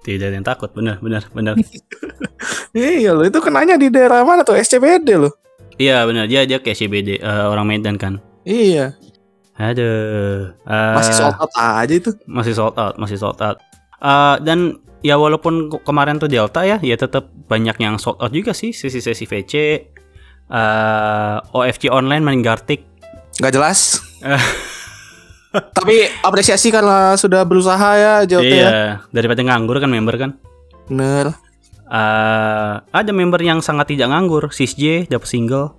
[0.00, 1.54] Tidak ada yang takut, bener, bener, bener.
[2.70, 4.54] Iya loh, itu kenanya di daerah mana tuh?
[4.54, 5.34] SCBD loh.
[5.74, 8.22] iya bener, dia dia kayak CBD eh, orang Medan kan.
[8.46, 8.94] Iya,
[9.60, 10.54] Aduh.
[10.54, 12.10] eh, masih sold out aja itu.
[12.24, 13.58] masih sold out, masih sold out.
[14.00, 18.32] Eh, dan ya walaupun ke- kemarin tuh Delta ya, ya tetap banyak yang sold out
[18.32, 19.52] juga sih sesi-sesi VC.
[20.50, 22.82] eh OFC online main Gartic.
[23.36, 24.02] Gak jelas.
[25.50, 28.38] Tapi apresiasi karena sudah berusaha ya ya.
[28.38, 28.70] Iya,
[29.10, 30.30] daripada nganggur kan member kan.
[30.86, 31.34] Bener.
[31.86, 35.74] eh ada member yang sangat tidak nganggur, Sis J dapat single.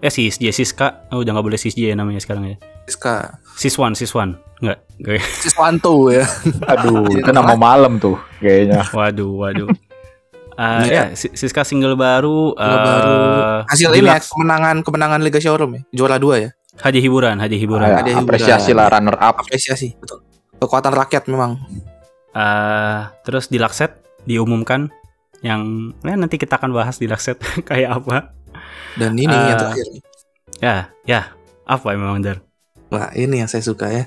[0.00, 2.56] Eh Sis J, Siska, oh, udah nggak boleh Sis J namanya sekarang ya.
[2.84, 3.40] Siska.
[3.54, 5.22] Sis One, Sis One, nggak, nggak.
[5.40, 6.26] Siswanto ya.
[6.72, 8.82] Aduh, itu nama malam tuh kayaknya.
[8.90, 9.68] Waduh, waduh.
[10.54, 10.92] Eh, Iya.
[10.92, 12.52] ya, Si- Siska single baru.
[12.52, 13.14] Single eh, baru.
[13.66, 15.82] Hasil ini ya, kemenangan kemenangan Liga Showroom ya.
[15.92, 16.50] Juara dua ya.
[16.76, 17.86] hadiah hiburan, hadiah hiburan.
[17.86, 18.22] Ah, hiburan.
[18.22, 19.38] apresiasi lah runner up.
[19.38, 20.22] Apresiasi, betul.
[20.58, 21.58] Kekuatan rakyat memang.
[22.30, 24.90] Eh, terus di Lakset diumumkan
[25.40, 25.62] yang
[26.00, 27.38] ya, nanti kita akan bahas di Lakset
[27.70, 28.34] kayak apa.
[28.94, 29.46] Dan ini Ah.
[29.48, 29.86] yang terakhir.
[30.58, 31.20] Ya, ya,
[31.64, 32.43] apa memang Dar?
[32.94, 34.04] Wah, ini yang saya suka ya.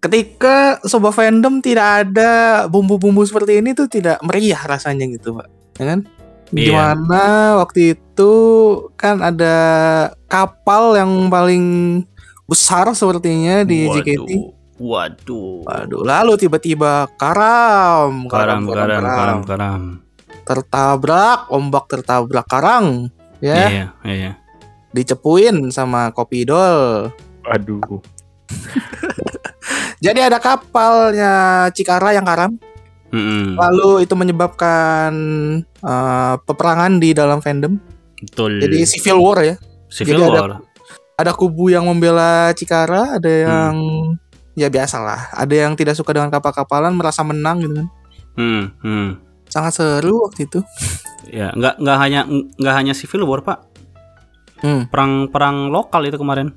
[0.00, 5.48] Ketika sebuah fandom tidak ada bumbu-bumbu seperti ini tuh tidak meriah rasanya gitu, Pak.
[5.76, 6.00] Ya kan?
[6.50, 6.66] Iya.
[6.72, 7.24] Gimana
[7.62, 8.32] waktu itu
[8.96, 9.56] kan ada
[10.26, 11.64] kapal yang paling
[12.44, 14.30] besar sepertinya di JKT.
[14.80, 15.68] Waduh.
[15.68, 19.82] Waduh, lalu tiba-tiba karam, Karam, karam, karam, karam.
[20.42, 24.32] tertabrak, ombak tertabrak karang, ya, Iya, iya.
[24.90, 27.12] dicepuin sama kopi dol.
[27.46, 27.80] Aduh.
[30.04, 31.32] Jadi ada kapalnya
[31.70, 32.56] Cikara yang karam,
[33.12, 33.54] Mm-mm.
[33.54, 35.12] lalu itu menyebabkan
[35.62, 37.76] eh, peperangan di dalam fandom.
[38.18, 38.60] Betul.
[38.60, 39.56] Jadi civil war ya.
[39.88, 40.52] Civil jadi ada- War.
[41.20, 43.76] Ada kubu yang membela Cikara, ada yang
[44.56, 45.36] ya biasalah.
[45.36, 47.88] Ada yang tidak suka dengan kapal-kapalan merasa menang gitu kan.
[48.40, 49.08] Hmm, hmm.
[49.44, 50.64] Sangat seru waktu itu.
[51.28, 52.20] Ya, nggak nggak hanya
[52.56, 53.60] nggak hanya civil war pak,
[54.64, 54.88] Hmm.
[54.88, 56.56] perang-perang lokal itu kemarin.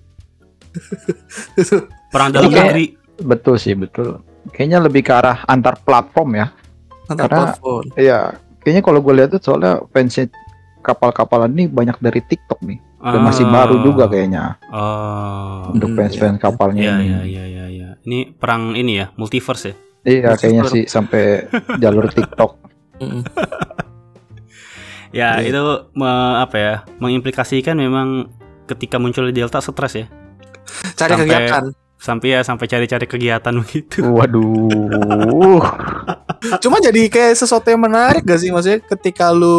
[2.09, 2.57] Perang dalam Iya.
[2.63, 2.85] negeri.
[3.15, 4.21] Betul sih, betul.
[4.49, 6.47] Kayaknya lebih ke arah antar platform ya.
[7.05, 7.83] Antar Karena- platform.
[7.95, 8.19] Iya,
[8.59, 10.27] kayaknya kalau gue lihat tuh soalnya fansnya
[10.79, 12.79] kapal-kapalan ini banyak dari TikTok nih.
[12.99, 13.51] Dan masih Ah.
[13.53, 15.67] baru juga kayaknya Oh.
[15.69, 17.03] untuk Hmm, fans-fans kapalnya Iya, ini.
[17.03, 17.89] iya, iya, iya, iya.
[18.01, 19.75] Ini perang ini ya, multiverse ya.
[20.03, 20.71] Iya, kayaknya Christopher.
[20.71, 21.23] sih sampai
[21.77, 22.51] jalur TikTok.
[22.99, 23.23] Mm-mm.
[25.13, 25.53] Ya, Iya.
[25.53, 25.61] itu
[25.93, 26.73] me- apa ya?
[26.97, 28.33] Mengimplikasikan memang
[28.65, 30.05] ketika muncul Delta stres ya.
[30.93, 31.63] Cari Sampai- kegiatan.
[31.95, 34.03] Sampai ya sampai cari-cari kegiatan begitu.
[34.03, 35.63] Waduh.
[36.59, 39.55] Cuma jadi kayak sesuatu yang menarik gak sih maksudnya ketika lu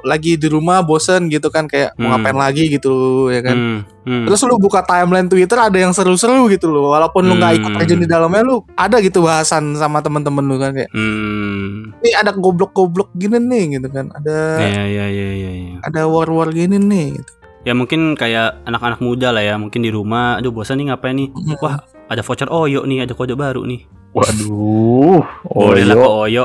[0.00, 2.24] lagi di rumah bosen gitu kan kayak mau Hmm.
[2.24, 2.88] ngapain lagi gitu
[3.28, 3.52] ya kan.
[3.52, 3.78] Hmm,
[4.08, 4.24] hmm.
[4.24, 6.88] Terus lu buka timeline Twitter ada yang seru-seru gitu loh.
[6.88, 7.78] Walaupun lu nggak ikut Hmm.
[7.78, 11.92] terjun di dalamnya lu ada gitu bahasan sama temen-temen lu kan kayak Hmm.
[12.00, 14.08] nih ada goblok-goblok gini nih gitu kan.
[14.08, 15.76] Ada Ya, ya, ya, ya, ya.
[15.84, 17.32] ada war-war gini nih gitu.
[17.64, 21.28] Ya mungkin kayak anak-anak muda lah ya, mungkin di rumah, aduh bosan nih ngapain nih?
[21.32, 21.56] Hmm.
[21.58, 23.88] Wah, ada voucher Oyo nih, ada kode baru nih.
[24.12, 25.24] Waduh.
[25.48, 26.44] Boleh lah ke Oyo.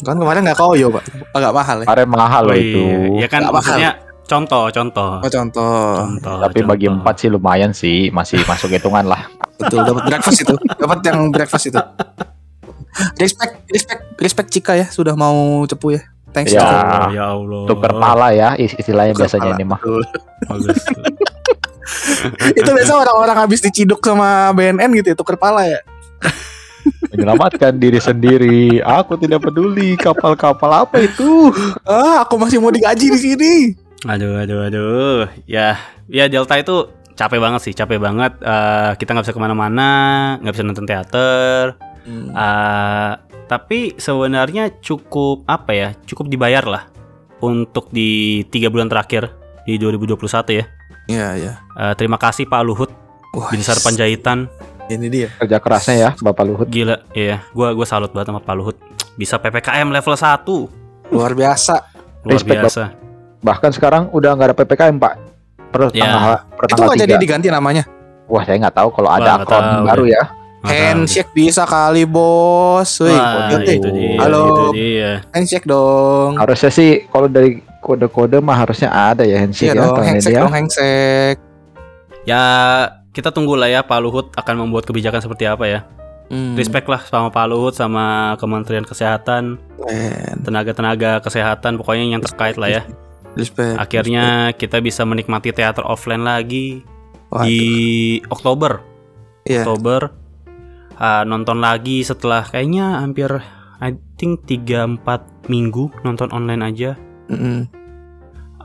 [0.00, 1.86] Kan kemarin nggak koyo pak, agak mahal ya.
[1.86, 2.78] Kemarin mahal loh Oh, itu.
[2.78, 2.96] iya.
[3.20, 3.52] Ya kan mahal.
[3.52, 3.90] maksudnya
[4.24, 5.10] contoh, contoh.
[5.18, 6.36] Oh contoh, Contoh.
[6.40, 7.02] Tapi bagi contoh.
[7.02, 9.26] empat sih lumayan sih, masih masuk hitungan lah.
[9.58, 11.80] betul dapat breakfast itu, dapat yang breakfast itu.
[13.16, 16.11] Respect, respect, respect Cika ya sudah mau cepu ya.
[16.32, 16.50] Thanks.
[16.50, 16.64] Ya.
[16.64, 17.62] Oh, ya Allah.
[17.68, 19.54] Tuker pala ya is- istilahnya Tukar biasanya pala.
[19.54, 19.80] ini mah.
[22.52, 25.80] Itu biasa orang-orang habis diciduk sama BNN gitu ya, tuker pala ya.
[27.12, 28.80] Menyelamatkan diri sendiri.
[28.80, 31.52] Aku tidak peduli kapal-kapal apa itu.
[31.84, 33.52] Ah, aku masih mau digaji di sini.
[34.02, 35.20] Aduh, aduh, aduh.
[35.44, 35.76] Ya,
[36.08, 38.32] ya Delta itu capek banget sih, capek banget.
[38.40, 39.90] Eh, kita nggak bisa ke mana-mana,
[40.40, 41.76] nggak bisa nonton teater.
[42.08, 43.10] Eh,
[43.52, 45.88] tapi sebenarnya cukup apa ya?
[46.02, 46.88] Cukup dibayar lah
[47.38, 49.28] untuk di tiga bulan terakhir
[49.62, 50.16] di 2021
[50.56, 50.64] ya.
[51.04, 51.52] Iya, iya.
[51.76, 52.88] Eh, terima kasih Pak Luhut,
[53.30, 54.48] Wah, Binsar Panjaitan.
[54.88, 55.28] ini dia.
[55.36, 56.66] Kerja kerasnya ya Bapak Luhut.
[56.66, 57.44] Gila, iya.
[57.52, 58.76] Gua gua salut banget sama Pak Luhut.
[59.12, 61.12] Bisa PPKM level 1.
[61.12, 61.76] Luar biasa.
[62.24, 62.82] Luar Respect, biasa.
[63.40, 65.14] Bahkan sekarang udah nggak ada PPKM Pak.
[65.68, 66.04] Per Ya.
[66.04, 67.20] tanggal, per Itu nggak jadi 3.
[67.20, 67.84] diganti namanya.
[68.24, 70.12] Wah saya nggak tahu kalau ada akun baru deh.
[70.12, 70.22] ya.
[70.62, 73.02] Handshake bisa kali, Bos.
[73.02, 74.42] Wih, Wah, itu dia, Halo.
[74.42, 75.12] itu dia.
[75.30, 76.38] handshake dong.
[76.38, 79.82] Harusnya sih kalau dari kode-kode mah harusnya ada ya handshake Iya ya.
[79.82, 80.40] dong, handshake ya.
[80.40, 81.38] dong, handshake.
[82.22, 82.42] Ya,
[83.10, 85.80] kita tunggu lah ya Pak Luhut akan membuat kebijakan seperti apa ya.
[86.30, 89.58] Hmm, Respect lah sama Pak Luhut sama Kementerian Kesehatan,
[90.40, 92.82] tenaga-tenaga kesehatan pokoknya yang terkait lah ya.
[93.34, 93.76] Respect.
[93.76, 96.86] Akhirnya kita bisa menikmati teater offline lagi
[97.28, 97.44] Waduh.
[97.44, 97.60] di
[98.28, 98.80] Oktober.
[99.42, 99.66] Iya.
[99.66, 100.21] Oktober
[100.96, 103.28] Ah, nonton lagi setelah kayaknya hampir
[103.82, 106.94] I think 3-4 minggu nonton online aja.
[107.28, 107.66] Mm-mm.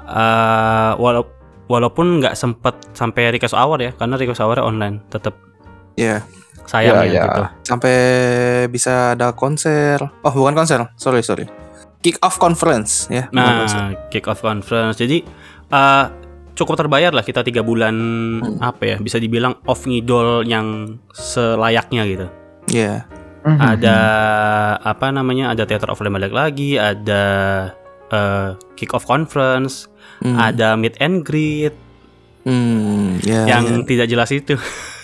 [0.08, 1.28] Ah, walau
[1.68, 5.36] walaupun nggak sempet sampai request hour ya karena request hour online tetap
[5.98, 6.24] Iya.
[6.68, 7.24] sayang Ya, ya, ya.
[7.26, 7.44] gitu.
[7.66, 7.96] Sampai
[8.68, 9.98] bisa ada konser.
[10.22, 10.84] Oh, bukan konser.
[10.96, 11.48] Sorry, sorry.
[12.00, 13.28] Kick off conference ya.
[13.32, 13.66] Nah,
[14.12, 15.00] kick off conference.
[15.00, 15.24] Jadi
[15.68, 16.06] eh,
[16.58, 17.94] cukup terbayar lah kita tiga bulan
[18.42, 18.58] Hmm.
[18.60, 22.28] apa ya bisa dibilang off ngidol yang selayaknya gitu.
[22.68, 23.06] Iya.
[23.46, 23.60] Mhm.
[23.62, 23.98] Ada
[24.82, 25.54] apa namanya?
[25.54, 27.24] Ada teater offline balik lagi, ada
[28.08, 29.86] eh, kick off conference,
[30.20, 30.36] Hmm.
[30.36, 31.76] ada meet and greet
[32.42, 34.56] Hmm, ya, yang tidak jelas itu.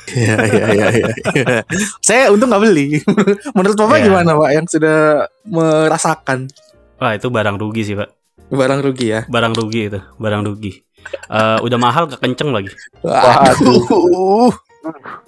[0.10, 1.08] Iya, iya, iya, iya.
[2.08, 3.04] Saya untung nggak beli.
[3.56, 4.06] Menurut Bapak Iya.
[4.08, 4.50] gimana, Pak?
[4.52, 5.00] Yang sudah
[5.46, 6.48] merasakan
[6.96, 8.16] Wah itu barang rugi sih pak,
[8.48, 9.22] barang rugi ya?
[9.28, 10.83] barang rugi itu, barang rugi.
[11.30, 12.70] Eh, udah mahal gak kenceng lagi.
[13.02, 14.52] Waduh.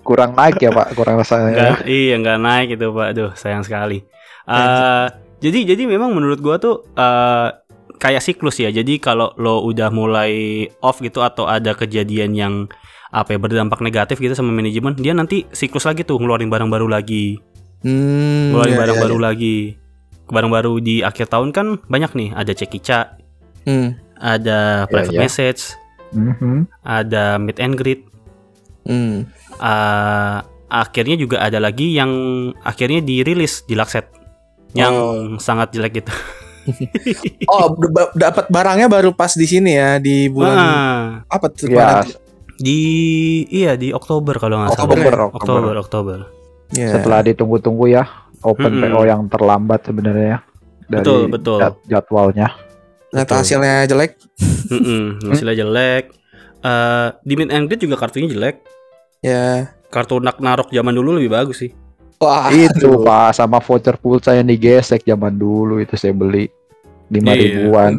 [0.03, 1.55] kurang naik ya Pak, kurang rasanya.
[1.55, 4.03] Nggak, iya nggak naik itu pak, aduh sayang sekali.
[4.45, 5.05] Eh,
[5.39, 7.49] jadi jadi memang menurut gua tuh eh,
[7.97, 8.69] kayak siklus ya.
[8.69, 12.53] Jadi kalau lo udah mulai off gitu atau ada kejadian yang
[13.15, 16.91] apa ya berdampak negatif gitu sama manajemen, dia nanti siklus lagi tuh ngeluarin barang baru
[16.91, 17.39] lagi,
[17.79, 19.23] Hmm, ngeluarin iya, barang iya, baru iya.
[19.23, 19.57] lagi.
[20.25, 23.15] Barang baru di akhir tahun kan banyak nih, ada cekica,
[23.65, 25.21] Hmm, ada private iya.
[25.21, 25.61] message,
[26.11, 26.67] Mhm.
[26.81, 28.01] ada meet and greet.
[28.83, 29.25] hmm.
[29.55, 32.11] Eh, akhirnya juga ada lagi yang
[32.59, 34.05] akhirnya dirilis di Lakset
[34.71, 35.15] yang Oh.
[35.37, 36.11] sangat jelek gitu.
[37.45, 41.69] Oh, d- dapat barangnya baru pas di sini ya di bulan Ah, apa tuh?
[41.69, 42.01] Ya,
[42.55, 42.79] di
[43.47, 44.83] iya di Oktober kalau nggak salah.
[44.83, 45.05] Oktober ya?
[45.05, 45.53] Oktober, Oktober.
[45.61, 46.19] Oktober, Oktober.
[46.73, 46.89] Iya.
[46.91, 48.03] Setelah ditunggu-tunggu ya,
[48.41, 48.89] open Mm-mm.
[48.89, 50.39] PO yang terlambat sebenarnya ya.
[50.85, 51.57] Dari Betul, betul.
[51.59, 52.47] jad- jadwalnya.
[53.11, 53.41] Ternyata Betul.
[53.41, 54.11] hasilnya jelek.
[54.73, 56.03] Mm-mm, hasilnya jelek.
[56.65, 58.55] Eh, di meet and juga kartunya jelek.
[59.21, 61.71] Ya, kartu nak narok zaman dulu lebih bagus sih.
[62.21, 66.47] Wah, itu pak sama voucher pulsa yang digesek zaman dulu itu saya beli
[67.11, 67.41] lima Iya.
[67.69, 67.91] ribuan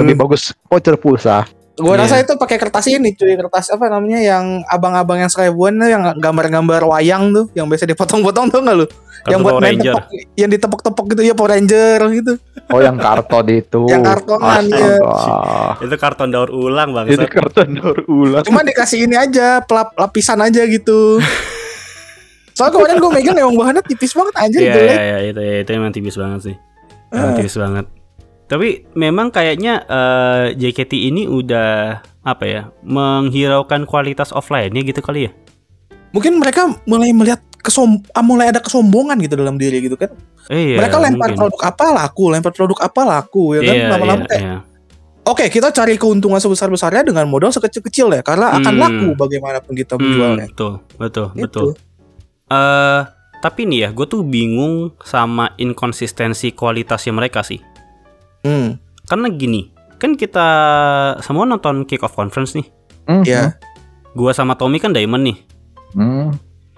[0.00, 1.44] lebih bagus voucher pulsa
[1.80, 2.02] Gue Iya.
[2.02, 6.02] rasa itu pakai kertas ini cuy, kertas apa namanya yang abang-abang yang seribuan tuh yang
[6.14, 8.86] gambar-gambar wayang tuh, yang biasa dipotong-potong tuh nggak lu?
[8.86, 9.94] Kartu yang buat Power main Ranger.
[9.94, 12.32] tepok, yang ditepok-tepok gitu ya Power Ranger gitu.
[12.68, 14.94] oh yang karton itu Yang kartonan, iya.
[14.96, 15.82] Astaga.
[15.82, 17.06] Itu karton daur ulang bang.
[17.10, 21.18] itu karton daur ulang Cuma dikasih ini aja, pelap lapisan aja gitu.
[22.50, 24.78] Soalnya kemarin gue megang emang bahannya tipis banget aja Iya gitu.
[24.82, 26.56] iya iya itu itu emang tipis banget sih.
[27.10, 27.36] Emang Ah.
[27.36, 27.86] tipis banget.
[28.50, 35.32] Tapi memang kayaknya eh, JKT ini udah apa ya menghiraukan kualitas offline-nya gitu kali ya.
[36.10, 40.10] Mungkin mereka mulai melihat kesom ah, mulai ada kesombongan gitu dalam diri gitu kan.
[40.50, 41.38] Eh, iya, mereka lempar mungkin.
[41.38, 43.76] produk apa laku, lempar produk apa laku ya kan.
[43.76, 44.56] Iya, Lama-lama iya, kayak iya.
[45.20, 48.82] Oke, kita cari keuntungan sebesar-besarnya dengan modal sekecil-kecil ya, karena akan Hmm.
[48.82, 50.46] laku bagaimanapun kita Hmm, menjualnya.
[50.50, 51.42] betul, betul, Gitu.
[51.44, 51.68] betul.
[52.50, 53.00] Eh,
[53.38, 57.60] tapi nih ya, gue tuh bingung sama inkonsistensi kualitasnya mereka sih.
[58.40, 60.48] Hmm, Karena gini, kan kita
[61.20, 62.66] semua nonton kick off conference nih.
[63.04, 63.56] Hmm, ya,
[64.10, 65.38] Gua sama Tommy kan Diamond nih.
[65.92, 66.28] hmm.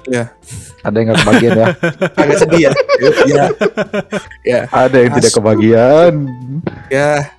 [0.02, 0.34] Iya.
[0.82, 1.66] ada yang nggak kebagian ya
[2.18, 2.72] agak sedih ya.
[4.42, 5.38] ya, ada yang tidak Asu.
[5.38, 6.12] kebagian
[6.88, 7.30] ya,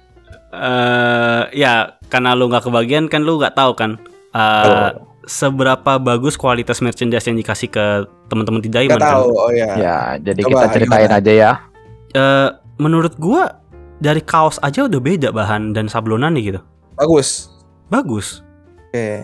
[0.49, 1.73] eh ya,
[2.07, 3.99] karena lu nggak kebagian kan lu nggak tahu kan.
[4.31, 4.91] eh
[5.23, 7.85] Seberapa bagus kualitas merchandise yang dikasih ke
[8.27, 9.11] teman-teman di Diamond kan?
[9.13, 9.27] tahu.
[9.33, 9.71] Oh ya.
[9.73, 11.19] ya jadi Coba, kita ceritain gimana?
[11.19, 11.51] aja ya
[12.13, 13.62] Eh, menurut gua
[14.03, 16.59] dari kaos aja udah beda bahan dan sablonannya gitu.
[16.99, 17.47] Bagus.
[17.87, 18.43] Bagus.
[18.91, 19.23] Oke.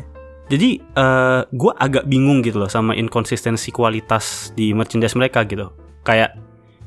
[0.50, 5.70] Jadi eh gue agak bingung gitu loh sama inkonsistensi kualitas di merchandise mereka gitu.
[6.08, 6.40] Kayak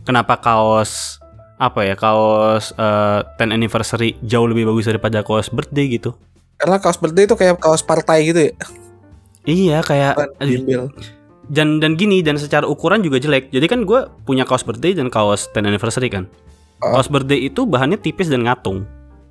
[0.09, 1.21] kenapa kaos
[1.61, 6.17] apa ya kaos eh 10 anniversary jauh lebih bagus daripada kaos birthday gitu.
[6.59, 8.53] Karena kaos birthday itu kayak kaos partai gitu ya.
[9.47, 10.91] Iya kayak aduh, bimbel.
[11.51, 13.53] dan dan gini dan secara ukuran juga jelek.
[13.55, 16.27] Jadi kan gue punya kaos birthday dan kaos 10 anniversary kan.
[16.83, 16.93] Oh.
[16.93, 18.83] Kaos birthday itu bahannya tipis dan ngatung.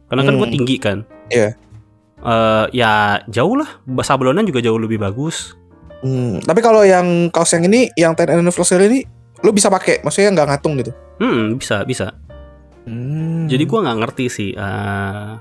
[0.08, 0.56] Karena kan gue Hmm.
[0.56, 0.98] tinggi kan.
[1.28, 1.56] Iya.
[2.22, 2.92] Eh ya
[3.28, 3.68] jauh lah.
[4.02, 5.56] Sablonan juga jauh lebih bagus.
[6.02, 9.00] Hmm, tapi kalau yang kaos yang ini, yang 10 anniversary ini,
[9.46, 10.92] lu bisa pakai, maksudnya nggak ngatung gitu.
[11.20, 12.18] Hmm bisa bisa.
[12.88, 13.46] Hmm.
[13.46, 14.50] Jadi gua nggak ngerti sih.
[14.52, 15.32] eh,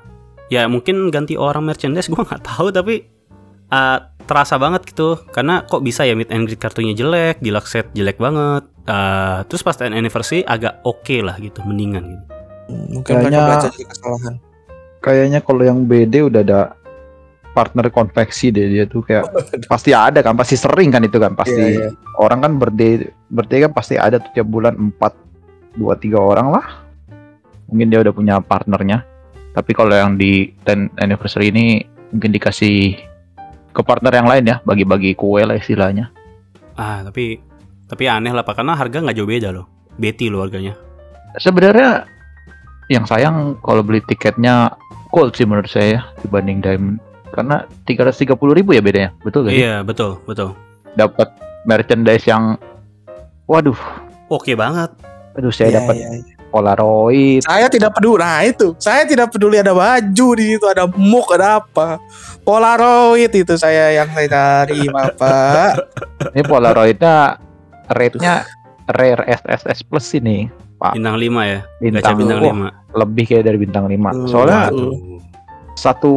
[0.50, 3.06] ya mungkin ganti orang merchandise gua nggak tahu tapi
[3.70, 3.98] eh,
[4.30, 5.18] terasa banget gitu.
[5.28, 8.62] Karena kok bisa ya meet and greet kartunya jelek, deluxe set jelek banget.
[8.86, 12.24] Eh, terus pas 10 anniversary agak oke lah gitu, mendingan gitu.
[12.70, 14.34] Mungkin mereka Kayaknya- belajar dari kesalahan.
[15.00, 16.60] kayaknya kalau yang BD udah ada
[17.50, 19.26] partner konveksi deh dia tuh kayak
[19.66, 21.88] pasti ada kan pasti sering kan itu kan pasti Iya, iya.
[22.14, 25.00] orang kan birthday birthday kan pasti ada tuh tiap bulan 4
[25.74, 26.84] dua tiga orang lah
[27.66, 29.02] mungkin dia udah punya partnernya
[29.50, 31.80] tapi kalau yang di 10 anniversary ini
[32.12, 33.00] mungkin dikasih
[33.70, 36.10] ke partner yang lain ya bagi-bagi kue lah istilahnya
[36.74, 37.38] Ah tapi
[37.84, 39.66] tapi aneh lah pak karena harga nggak jauh beda loh.
[39.94, 40.72] Betty loh harganya.
[41.36, 42.08] sebenarnya
[42.88, 44.72] yang sayang kalau beli tiketnya
[45.08, 46.98] gold sih menurut saya dibanding diamond
[47.30, 49.62] karena 330.000 ribu ya bedanya betul gak sih?
[49.62, 50.56] Iya betul betul.
[50.96, 51.30] dapat
[51.62, 52.58] merchandise yang
[53.44, 53.76] waduh
[54.26, 54.90] Oke banget.
[55.34, 56.34] aduh saya Iya, dapat iya, iya.
[56.50, 58.18] Polaroid Saya tidak peduli.
[58.18, 61.96] Nah itu, saya tidak peduli ada baju di situ, ada muk, ada apa.
[62.42, 65.86] Polaroid itu saya yang saya cari, Bapak.
[66.30, 67.38] ini polaroidnya
[67.88, 68.42] rate-nya
[68.86, 71.60] rare SSS plus ini pak Bintang 5 ya.
[71.78, 72.98] Bintang, bintang wah, 5.
[72.98, 74.92] lebih kayak dari bintang 5 Tuh, soalnya waduh.
[75.74, 76.12] satu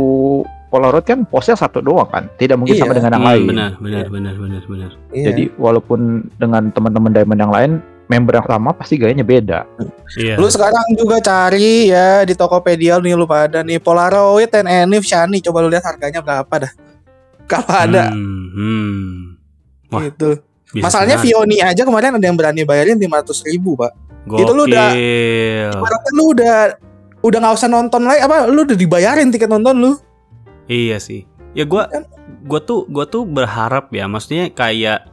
[0.68, 2.82] polaroid kan posnya satu doang kan tidak mungkin Iya.
[2.82, 4.92] sama dengan yang Hmm, lain benar benar benar benar benar.
[5.12, 5.26] Iya.
[5.30, 6.00] jadi walaupun
[6.36, 7.72] dengan teman-teman diamond yang lain
[8.06, 9.64] member yang sama pasti gayanya beda
[10.14, 10.38] Iya.
[10.38, 15.40] Lu sekarang juga cari ya di Tokopedia nih lu pada nih Polaroid 10 Enif Shani
[15.40, 16.72] coba lu lihat harganya berapa dah.
[17.44, 19.08] Kalau ada Hmm, hmm.
[19.90, 20.38] Wah, gitu.
[20.70, 21.28] Bisa Masalahnya banget.
[21.30, 23.94] Vioni aja kemarin ada yang berani bayarin 500 ribu pak.
[24.24, 25.72] itu lu udah- Gokil.
[25.74, 26.56] Ibaratnya lu udah
[27.22, 29.92] udah nggak usah nonton lagi apa lu udah dibayarin tiket nonton lu.
[30.66, 31.28] Iya sih.
[31.52, 32.08] Ya gua Kan?
[32.42, 35.10] gua tuh gua tuh berharap ya maksudnya kayak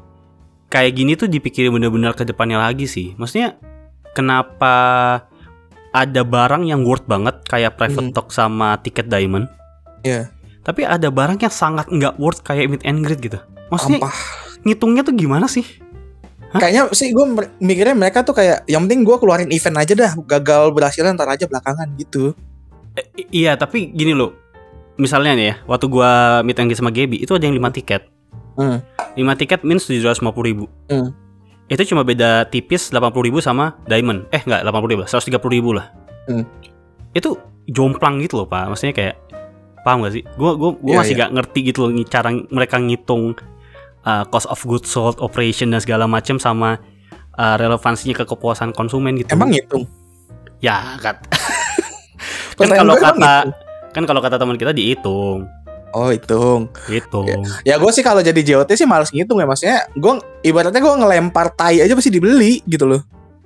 [0.71, 3.13] kayak gini tuh dipikirin bener-bener ke depannya lagi sih.
[3.19, 3.59] Maksudnya
[4.15, 4.75] kenapa
[5.91, 8.15] ada barang yang worth banget kayak private Hmm.
[8.15, 9.51] talk sama tiket diamond.
[10.07, 10.31] Iya.
[10.63, 13.43] Tapi ada barang yang sangat nggak worth kayak meet and greet gitu.
[13.69, 14.15] Maksudnya Sampah.
[14.63, 15.67] ngitungnya tuh gimana sih?
[16.51, 16.59] Hah?
[16.59, 17.27] Kayaknya sih gue
[17.59, 20.13] mikirnya mereka tuh kayak yang penting gue keluarin event aja dah.
[20.19, 22.35] Gagal berhasil ntar aja belakangan gitu.
[22.99, 24.35] Eh, iya, tapi gini loh.
[24.99, 28.03] Misalnya nih ya, waktu gua meet and greet sama Gaby itu ada yang 5 tiket.
[28.57, 28.79] Hmm.
[29.19, 30.65] 5 tiket means 750 ribu.
[30.89, 31.13] Hmm.
[31.71, 34.27] Itu cuma beda tipis 80 ribu sama Diamond.
[34.35, 35.87] Eh enggak 80 ribu, 130 ribu lah.
[36.27, 36.45] Hmm.
[37.15, 37.39] Itu
[37.71, 38.71] jomplang gitu loh pak.
[38.71, 39.15] Maksudnya kayak
[39.87, 40.23] paham gak sih?
[40.37, 41.23] Gue gua, gua Iya, masih iya.
[41.27, 43.39] gak ngerti gitu loh cara mereka ngitung
[44.05, 46.81] uh, cost of goods sold, operation dan segala macam sama
[47.37, 49.33] uh, relevansinya ke kepuasan konsumen gitu.
[49.35, 49.85] Emang ngitung.
[50.61, 51.17] Ya kan.
[52.59, 53.33] kan kalau kata
[53.91, 55.49] kan kalau kata teman kita dihitung,
[55.91, 56.71] Oh hitung.
[56.87, 57.27] hitung.
[57.63, 59.79] Ya gue sih kalau jadi JOT sih males ngitung ya maksudnya.
[59.93, 63.03] Gue ibaratnya gue ngelempar tai aja pasti dibeli gitu loh.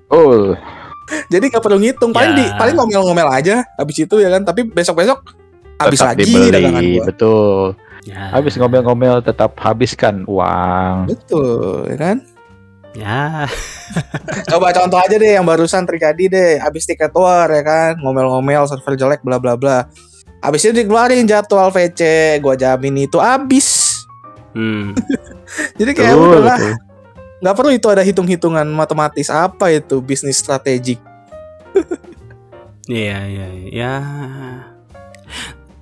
[0.09, 0.53] Oh,
[1.33, 2.13] Jadi nggak perlu ngitung.
[2.13, 2.39] Paling Ya.
[2.39, 3.65] di paling ngomel-ngomel aja.
[3.77, 4.45] Habis itu ya kan.
[4.45, 5.37] Tapi besok-besok
[5.77, 7.05] habis tetap lagi dibeli, dagangan gue.
[7.05, 7.61] betul.
[8.05, 8.23] Ya.
[8.31, 11.09] Habis ngomel-ngomel tetap habiskan uang.
[11.09, 12.17] Betul, ya kan?
[12.95, 13.49] Ya.
[14.53, 16.53] Coba contoh aja deh yang barusan terjadi deh.
[16.61, 19.89] Habis tiket war ya kan, ngomel-ngomel server jelek bla bla bla.
[20.45, 22.01] Habis itu dikeluarin jadwal VC,
[22.45, 23.97] gua jamin itu habis.
[24.53, 24.93] Hmm.
[25.81, 26.75] Jadi kayak Betul, udahlah, betul.
[27.41, 31.01] nggak perlu itu ada hitung-hitungan matematis apa itu bisnis strategik.
[32.85, 33.93] Iya, iya, ya.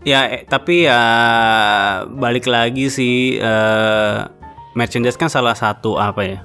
[0.02, 0.98] Ya, eh, tapi ya
[2.10, 4.16] balik lagi sih eh,
[4.74, 6.38] merchandise kan salah satu apa ya?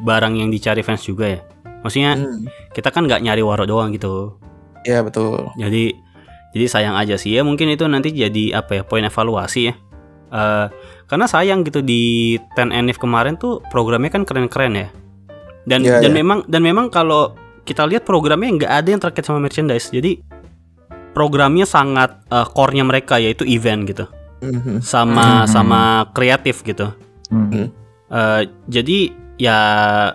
[0.00, 1.40] Barang yang dicari fans juga ya.
[1.84, 4.36] Maksudnya Hmm, kita kan nggak nyari waro doang gitu.
[4.84, 5.48] Iya betul.
[5.56, 5.92] Jadi
[6.56, 9.74] jadi sayang aja sih ya mungkin itu nanti jadi apa ya poin evaluasi ya.
[10.26, 10.66] Eh,
[11.06, 14.88] karena sayang gitu di 10 NF kemarin tuh programnya kan keren-keren ya.
[15.68, 16.16] Dan Iya, dan iya.
[16.16, 17.36] memang dan memang kalau
[17.68, 19.92] kita lihat programnya nggak ada yang terkait sama merchandise.
[19.92, 20.18] Jadi
[21.12, 24.08] programnya sangat eh, core-nya mereka yaitu event gitu.
[24.40, 24.80] Mhm.
[24.80, 25.48] Sama Hmm.
[25.48, 25.80] sama
[26.12, 26.88] kreatif gitu.
[27.28, 27.68] Hmm.
[28.08, 29.58] Eh, jadi ya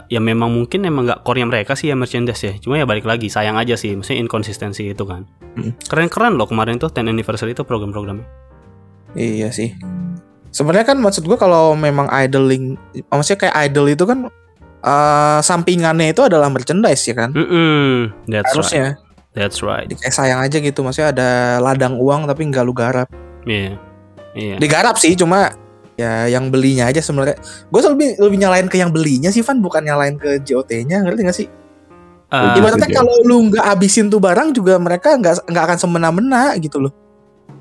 [0.09, 2.53] ya memang mungkin emang nggak core-nya mereka sih ya merchandise ya.
[2.57, 5.29] Cuma ya balik lagi sayang aja sih, maksudnya inkonsistensi itu kan.
[5.57, 5.77] Hmm.
[5.85, 8.25] Keren-keren loh kemarin tuh 10 anniversary itu program-programnya.
[9.13, 9.77] Iya sih.
[10.51, 12.75] Sebenarnya kan maksud gua kalau memang idling,
[13.07, 14.27] maksudnya kayak idol itu kan
[14.81, 17.29] eh, sampingannya itu adalah merchandise ya kan.
[17.31, 18.55] Mm-mm, that's right.
[18.55, 18.87] Harusnya.
[19.31, 19.87] That's right.
[19.87, 21.29] Jadi kayak sayang aja gitu, maksudnya ada
[21.63, 23.07] ladang uang tapi nggak lu garap.
[23.47, 23.79] Iya.
[24.31, 24.55] Iya.
[24.63, 25.51] digarap sih cuma
[26.01, 27.37] ya yang belinya aja sebenarnya
[27.69, 31.37] gue lebih lebih nyalain ke yang belinya sih Van bukan nyalain ke JOT-nya ngerti gak
[31.37, 31.49] sih
[32.31, 36.79] Eh, ibaratnya kalau lu nggak abisin tuh barang juga mereka nggak nggak akan semena-mena gitu
[36.79, 36.95] loh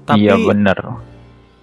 [0.07, 0.79] tapi Iya bener.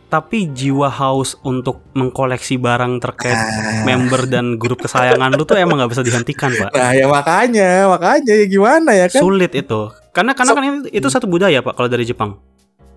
[0.08, 3.84] tapi jiwa haus untuk mengkoleksi barang terkait Ah.
[3.84, 6.72] member dan grup kesayangan lu tuh emang nggak bisa dihentikan, Pak.
[6.72, 9.88] nah ya makanya makanya ya gimana ya kan Sulit itu.
[10.12, 12.36] Karena karena kan itu, itu satu budaya, Pak, kalau dari Jepang.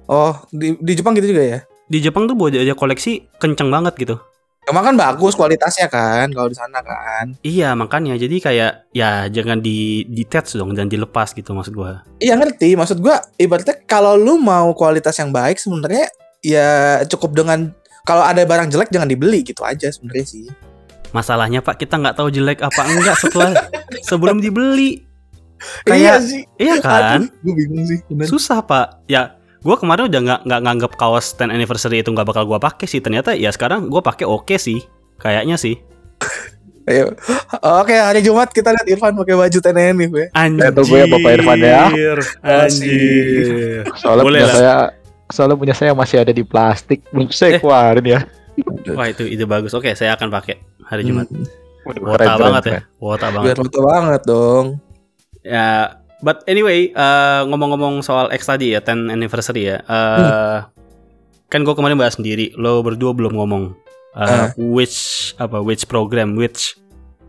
[0.06, 1.58] oh di, di Jepang gitu juga ya
[1.90, 4.16] Di Jepang tuh budaya koleksi kenceng banget gitu.
[4.62, 9.58] emang kan bagus kualitasnya kan kalau di sana kan Iya, makanya jadi kayak ya jangan
[9.58, 12.06] di detach dong dan dilepas gitu maksud gua.
[12.16, 16.06] iya ngerti maksud gua ibaratnya kalau lu mau kualitas yang baik sebenarnya
[16.38, 16.68] ya
[17.04, 20.46] cukup dengan kalau ada barang jelek jangan dibeli gitu aja sebenarnya sih
[21.10, 23.50] Masalahnya, Pak, kita nggak tahu jelek apa enggak setelah
[24.06, 25.02] sebelum dibeli.
[25.82, 27.26] iya Kayak sih iya kan?
[27.42, 28.24] gue bingung sih bener.
[28.24, 32.44] susah pak ya gue kemarin udah nggak nggak nganggap kaos 10 anniversary itu nggak bakal
[32.44, 34.80] gue pakai sih ternyata ya sekarang gue pakai oke sih
[35.16, 35.76] kayaknya sih
[36.82, 37.12] Ayo.
[37.78, 40.24] Oke, hari Jumat kita lihat Irfan pakai baju TNI nih, gue.
[40.32, 41.86] anjir Eh, tunggu ya, Bapak Irfan ya.
[41.86, 42.18] anjir
[43.94, 44.56] Soalnya Boleh punya lah.
[44.56, 44.74] saya
[45.28, 47.36] soalnya punya saya masih ada di plastik belum Eh.
[47.36, 48.20] saya keluarin ya.
[48.90, 51.46] wah itu ide bagus oke saya akan pakai hari Jumat Hmm,
[52.02, 52.84] wota keren, banget ya keren.
[52.98, 54.64] wota biar banget foto banget dong.
[55.40, 55.68] ya
[56.20, 60.58] but anyway eh, ngomong-ngomong soal X tadi ya 10 anniversary ya eh,
[61.46, 63.64] kan gue kemarin bahas sendiri lo berdua belum ngomong
[64.10, 64.50] Eh, Ah.
[64.58, 64.98] which
[65.36, 66.74] apa which program which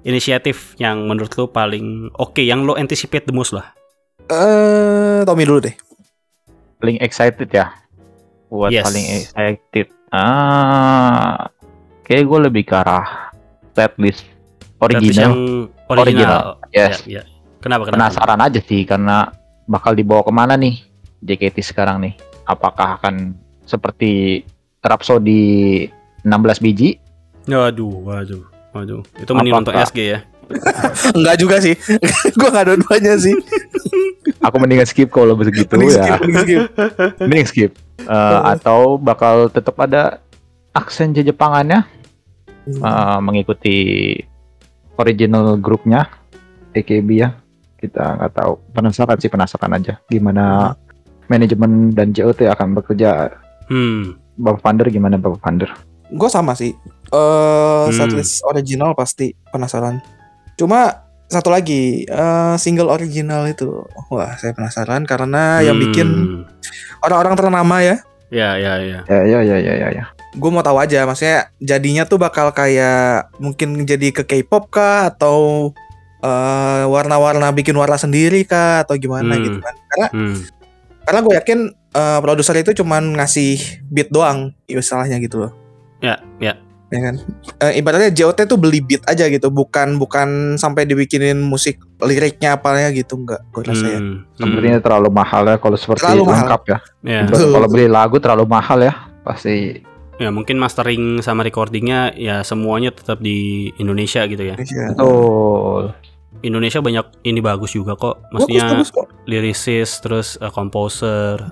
[0.01, 3.69] inisiatif yang menurut lo paling oke yang lo anticipate the most lah
[4.25, 5.75] Eh, Tommy dulu deh.
[6.79, 7.69] Paling excited ya.
[8.47, 8.85] Buat Yes.
[8.87, 9.87] paling excited.
[10.09, 11.51] Ah,
[12.01, 13.29] kayak gue lebih ke arah
[13.71, 14.23] setlist
[14.79, 15.13] original.
[15.13, 15.35] yang
[15.85, 17.03] original, Yes.
[17.03, 17.23] Ya, ya.
[17.61, 19.29] Kenapa kenapa Penasaran aja sih karena
[19.63, 20.81] bakal dibawa ke mana nih
[21.19, 22.13] JKT sekarang nih.
[22.43, 24.41] Apakah akan seperti
[24.81, 25.85] Rhapsody
[26.21, 26.27] 16
[26.59, 26.89] biji
[27.43, 30.19] waduh waduh waduh itu mending nonton Apakah- SG ya
[31.15, 31.79] Enggak juga sih.
[32.37, 33.31] gue nggak dua-duanya sih.
[34.45, 36.61] aku mendingan skip kalau begitu Mending skip, ya mending skip.
[37.21, 37.71] mending skip
[38.01, 40.19] Eh, atau bakal tetap ada
[40.71, 41.85] aksen Jepangannya
[42.61, 42.77] Hmm.
[42.77, 43.77] eh, mengikuti
[44.93, 46.05] original grupnya
[46.71, 47.33] AKB ya
[47.81, 50.77] kita nggak tahu penasaran sih penasaran aja gimana
[51.27, 53.33] manajemen dan JOT akan bekerja
[53.67, 55.69] hmm Bapak Vander gimana Bapak Vander
[56.11, 56.75] Gue sama sih.
[57.07, 57.87] Eh, Hmm.
[57.89, 60.03] setlist original pasti penasaran.
[60.55, 66.43] Cuma satu lagi eh, single original itu, wah saya penasaran karena yang bikin Hmm.
[66.99, 67.95] orang-orang ternama ya.
[68.27, 70.03] ya ya ya ya ya ya ya ya, ya.
[70.31, 75.71] gue mau tahu aja maksudnya jadinya tuh bakal kayak mungkin jadi ke K-pop kah atau
[76.21, 79.43] eh, warna-warna bikin warna sendiri kah atau gimana Hmm.
[79.43, 80.35] gitu kan karena Hmm.
[81.01, 81.59] karena gue yakin
[81.91, 85.51] eh, produser itu cuman ngasih beat doang istilahnya gitu loh
[85.99, 86.55] ya ya
[86.87, 87.15] ya kan
[87.57, 92.89] Eh, ibaratnya JOT tuh beli beat aja gitu bukan bukan sampai dibikinin musik liriknya apalnya
[92.89, 94.35] gitu enggak gue rasa ya Hmm, hmm.
[94.35, 96.35] Sepertinya terlalu mahal ya kalau seperti Terlalu mahal.
[96.41, 96.77] lengkap ya.
[97.01, 97.21] Ya.
[97.25, 97.49] Betul.
[97.49, 99.83] Kalau beli lagu terlalu mahal ya, pasti
[100.17, 104.53] ya mungkin mastering sama recordingnya ya semuanya tetap di Indonesia gitu ya.
[104.53, 104.85] Indonesia.
[104.91, 105.83] betul.
[106.39, 108.23] Indonesia banyak ini bagus juga kok.
[108.31, 111.51] Maksudnya bagus kok lyricist terus uh, composer,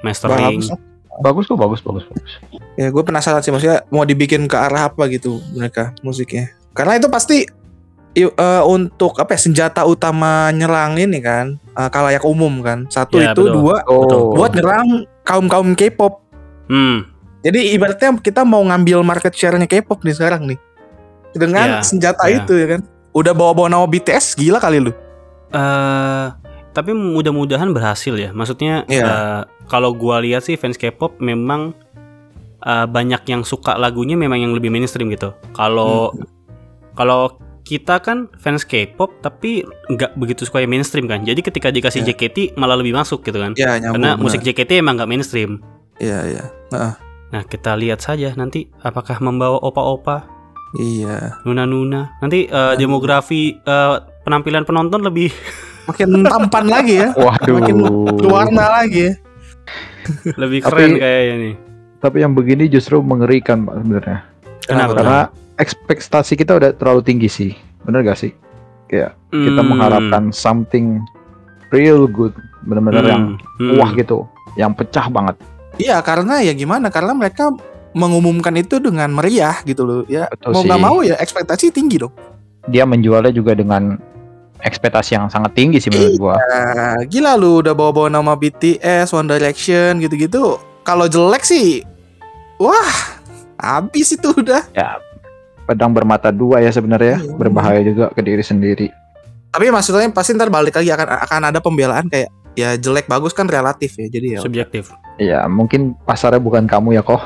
[0.00, 0.58] mastering.
[0.58, 0.80] bagus kok.
[1.20, 2.32] Bagus kok, bagus, bagus, bagus.
[2.74, 7.12] ya gue penasaran sih maksudnya mau dibikin ke arah apa gitu mereka musiknya karena itu
[7.12, 7.44] pasti
[8.14, 13.20] i- eh, untuk apa ya senjata utama nyerang ini kan eh, kalayak umum kan satu
[13.20, 13.52] Ya, itu betul.
[13.52, 16.24] dua Oh, buat nyerang kaum kaum K-pop
[16.66, 17.04] Hmm,
[17.42, 20.56] jadi ibaratnya kita mau ngambil market share-nya K-pop nih sekarang nih
[21.30, 22.40] dengan Ya, senjata ya.
[22.40, 22.80] itu ya kan
[23.12, 24.92] udah bawa-bawa nama BTS gila kali lu
[25.50, 26.26] eh
[26.70, 28.30] tapi mudah-mudahan berhasil ya.
[28.30, 29.02] Maksudnya Iya.
[29.02, 31.74] eh, kalau gua lihat sih fans K-pop memang
[32.60, 35.34] eh, banyak yang suka lagunya memang yang lebih mainstream gitu.
[35.50, 36.22] Kalau Hmm.
[36.92, 41.22] kalau kita kan fans K-pop tapi nggak begitu suka yang mainstream kan.
[41.22, 42.14] Jadi ketika dikasih Iya.
[42.14, 43.50] JKT malah lebih masuk gitu kan.
[43.54, 44.22] ya nyambung Karena benar.
[44.22, 45.58] musik JKT emang nggak mainstream.
[45.98, 46.44] iya iya
[47.30, 50.26] Nah kita lihat saja nanti apakah membawa opa-opa,
[50.74, 52.18] iya nuna-nuna.
[52.18, 55.32] Nanti eh, demografi eh, penampilan penonton lebih
[55.88, 57.58] makin tampan lagi ya waduh.
[57.58, 57.76] makin
[58.14, 59.14] berwarna lagi ya.
[60.36, 61.54] lebih Tapi- keren kayaknya nih.
[62.00, 64.18] Tapi yang begini justru mengerikan Pak sebenarnya.
[64.64, 64.92] Kenapa?
[64.94, 65.20] Karena
[65.56, 67.52] ekspektasi kita udah terlalu tinggi sih.
[67.82, 68.32] Bener gak sih?
[68.86, 69.68] Kayak kita Hmm.
[69.68, 70.98] mengharapkan something
[71.68, 72.32] real good,
[72.64, 73.24] benar-benar yang
[73.60, 73.76] Hmm.
[73.76, 75.36] wah gitu, yang pecah banget.
[75.76, 77.52] Iya karena ya gimana karena mereka
[77.92, 82.14] mengumumkan itu dengan meriah gitu loh ya Betul mau nggak mau ya ekspektasi tinggi dong
[82.68, 83.96] Dia menjualnya juga dengan
[84.60, 86.34] ekspektasi yang sangat tinggi sih menurut gua.
[86.36, 91.80] Nah, gila lu udah bawa-bawa nama BTS One Direction gitu-gitu kalau jelek sih
[92.60, 92.92] wah
[93.56, 95.00] habis itu udah Ya,
[95.64, 97.32] pedang bermata dua ya sebenarnya, Iya.
[97.32, 98.88] berbahaya juga ke diri sendiri.
[99.50, 103.48] tapi maksudnya pasti ntar balik lagi akan akan ada pembelaan kayak ya jelek bagus kan
[103.48, 104.92] relatif ya jadi ya subjektif.
[105.16, 107.18] Ya, mungkin pasarnya bukan kamu ya kok.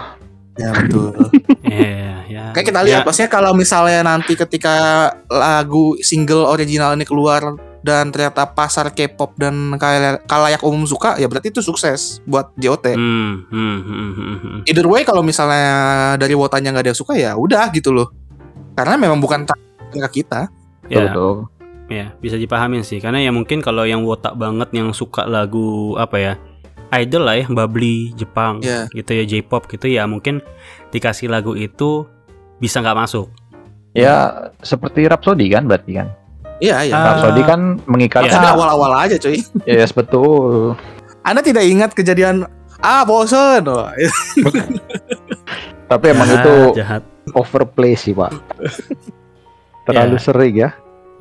[0.54, 1.10] Ya betul
[1.64, 2.44] Iya, ya.
[2.54, 8.48] kayak kita lihat maksudnya kalau misalnya nanti ketika lagu single original ini keluar dan ternyata
[8.48, 9.76] pasar K-pop dan
[10.24, 14.58] kalayak, umum suka ya berarti itu sukses buat JOT Hmm, hmm, hmm, hmm, hmm.
[14.70, 18.08] either way kalau misalnya dari wotanya nggak ada yang suka ya udah gitu loh
[18.78, 20.40] karena memang bukan target kita
[20.92, 21.48] Ya, Betul.
[21.88, 23.00] ya, bisa dipahamin sih.
[23.00, 26.32] Karena ya mungkin kalau yang wotak banget yang suka lagu apa ya,
[26.90, 30.44] idol lah ya, bubbly Jepang, ya gitu ya, J-pop gitu ya, mungkin
[30.88, 32.04] dikasih lagu itu
[32.56, 33.30] bisa nggak masuk.
[33.92, 34.30] Ya,
[34.60, 36.08] seperti Rhapsody kan berarti kan.
[36.58, 37.04] iya iya Ah.
[37.12, 40.78] Rhapsody kan mengikatkan sudah awal-awal aja cuy Yes, betul.
[41.20, 42.46] anda tidak ingat kejadian
[42.78, 43.90] ah bosen oh,
[45.84, 47.02] Tapi emang Jahat, itu jahat.
[47.32, 48.32] overplay sih, Pak.
[49.86, 50.22] Terlalu Ya.
[50.22, 50.70] sering ya.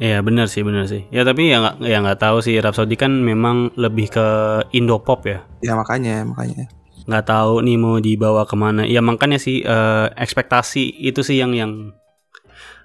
[0.01, 1.05] Iya benar sih benar sih.
[1.13, 4.27] Ya tapi ya nggak ya nggak tahu sih Rhapsody kan memang lebih ke
[4.73, 5.45] Indo pop ya.
[5.61, 6.65] ya makanya makanya
[7.05, 8.87] Nggak tahu nih mau dibawa ke mana.
[8.87, 11.93] Ya makanya sih eh, ekspektasi itu sih yang yang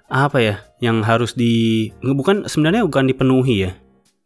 [0.09, 3.71] apa ya, yang harus di bukan sebenarnya bukan dipenuhi ya.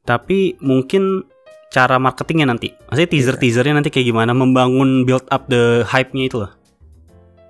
[0.04, 1.24] Tapi mungkin
[1.72, 2.76] cara marketingnya nanti.
[2.90, 6.52] Maksudnya teaser teasernya nanti kayak gimana membangun build up the hype-nya itu loh.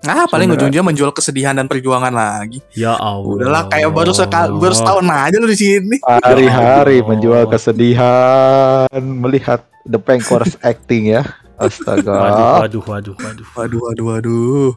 [0.03, 3.23] Nah paling Sebenarnya- ujungnya menjual kesedihan dan perjuangan lagi Ya Allah.
[3.39, 7.07] udahlah kayak baru sekali baru setahun aja lu di sini Hari-hari Allah.
[7.07, 11.23] menjual kesedihan melihat The Pengkors acting ya.
[11.53, 12.11] Astaga.
[12.11, 13.47] Waduh, waduh, waduh, waduh.
[13.53, 14.71] waduh waduh waduh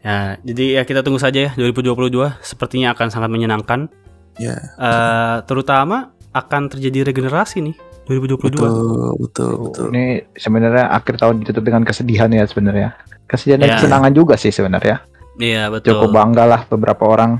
[0.00, 2.08] Ya, jadi ya kita tunggu saja ya 2022
[2.40, 3.92] sepertinya akan sangat menyenangkan.
[4.36, 7.76] ya Eh, terutama akan terjadi regenerasi nih
[8.10, 8.50] 2022.
[8.50, 8.66] betul
[9.16, 12.98] betul betul Ini sebenarnya akhir tahun ditutup dengan kesedihan ya sebenarnya.
[13.24, 13.74] Kesedihan dan Ya.
[13.76, 15.06] kesenangan juga sih sebenarnya.
[15.36, 15.94] Iya, betul.
[15.94, 17.38] Cukup bangga lah beberapa orang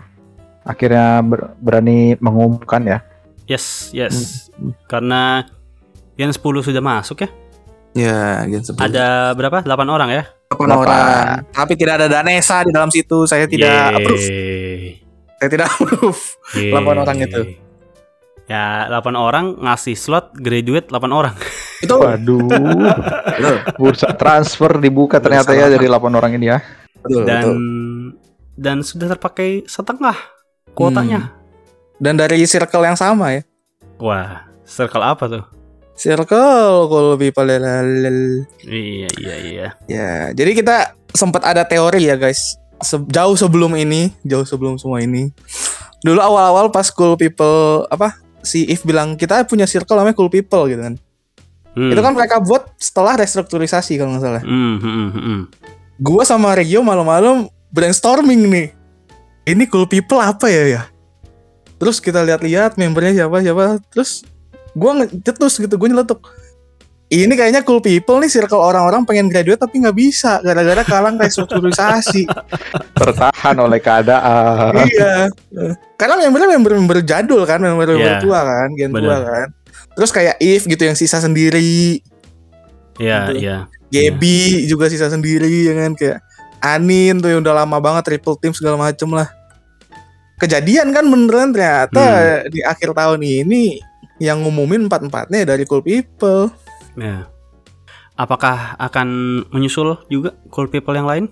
[0.62, 2.98] akhirnya ber- berani mengumumkan ya.
[3.44, 4.46] Yes, yes.
[4.86, 5.42] Karena
[6.14, 7.28] Gen 10 sudah masuk ya.
[7.92, 9.60] ya Gen 10 Ada berapa?
[9.60, 10.24] 8 orang ya?
[10.46, 10.82] Delapan Delapan.
[10.82, 14.98] orang tapi tidak ada Danesa di dalam situ saya tidak approve Yeay.
[15.32, 16.74] saya tidak approve Yeay.
[16.74, 17.40] 8 orang itu.
[18.51, 21.38] Ya, 8 orang ngasih slot graduate 8 orang.
[21.80, 22.51] itu Waduh.
[23.78, 26.59] Bursa transfer dibuka ternyata ya dari 8 orang ini ya.
[26.98, 27.59] betul, Dan betul.
[28.59, 30.12] dan sudah terpakai setengah
[30.72, 31.32] kuotanya.
[31.96, 33.42] dan dari circle yang sama ya
[33.96, 35.44] Wah, circle apa tuh?
[35.94, 37.16] circle kalau
[37.61, 38.44] lalal.
[38.62, 39.68] Iya, iya, iya.
[39.86, 40.76] ya jadi kita
[41.12, 45.28] sempat ada teori ya guys Se- jauh sebelum ini jauh sebelum semua ini
[46.01, 50.66] dulu awal-awal pas cool people apa si If bilang kita punya circle namanya cool people
[50.68, 50.97] gitu kan.
[51.70, 51.86] Hmm.
[51.86, 54.43] itu kan mereka buat setelah restrukturisasi kalau nggak salah.
[54.43, 55.41] Hmm, hmm, hmm, hmm.
[56.03, 58.68] gua sama Regio malam-malam brainstorming nih.
[59.47, 60.82] Ini cool people apa ya ya?
[61.80, 63.80] Terus kita lihat-lihat membernya siapa siapa.
[63.95, 64.26] Terus
[64.76, 66.20] gue ngejetus gitu gue nyeletuk
[67.11, 72.22] ini kayaknya cool people nih circle orang-orang pengen graduate tapi nggak bisa gara-gara kalang restrukturisasi
[73.00, 74.76] Tertahan oleh keadaan.
[74.86, 75.26] iya.
[75.96, 78.22] Karena membernya member-member jadul kan member-member Iya.
[78.22, 79.48] tua kan gen tua kan.
[79.96, 81.98] Terus kayak if gitu yang sisa sendiri.
[82.94, 83.42] Iya, Gitu.
[83.42, 83.56] iya.
[83.90, 85.96] Gaby juga sisa sendiri ya kan?
[85.96, 86.18] Kayak
[86.61, 89.32] Anin tuh yang udah lama banget triple team segala macem lah.
[90.36, 92.04] Kejadian kan beneran ternyata
[92.48, 93.80] di akhir tahun ini
[94.20, 96.52] yang ngumumin empat empatnya dari cool people
[96.99, 97.28] Ya.
[98.18, 99.09] Apakah akan
[99.49, 101.24] menyusul juga cool people yang lain?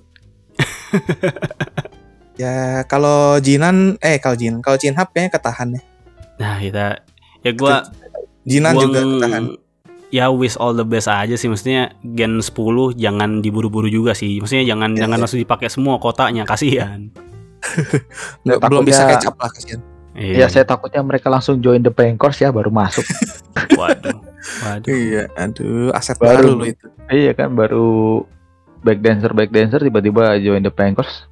[2.42, 5.82] ya kalau Jinan eh kalau Jinan kalau Jinhap kayaknya ketahan ya.
[6.38, 6.86] Nah, kita
[7.44, 7.84] ya gua
[8.48, 9.44] Jinan gua juga ketahan.
[10.08, 11.52] Ya wish all the best aja sih.
[11.52, 14.40] Maksudnya Gen 10 jangan diburu-buru juga sih.
[14.40, 15.22] Maksudnya jangan Iya, jangan iya.
[15.28, 17.12] langsung dipakai semua kotanya Kasihan.
[18.48, 19.82] Nggak, belum bisa catch up lah kasihan
[20.18, 23.06] Ya saya takutnya mereka langsung join the Pankers ya baru masuk.
[23.78, 24.18] Waduh
[24.66, 26.34] Waduh iya aduh aset Baru.
[26.34, 28.22] baru, loh itu iya kan baru
[28.80, 31.30] back dancer back dancer tiba-tiba join the Pankers.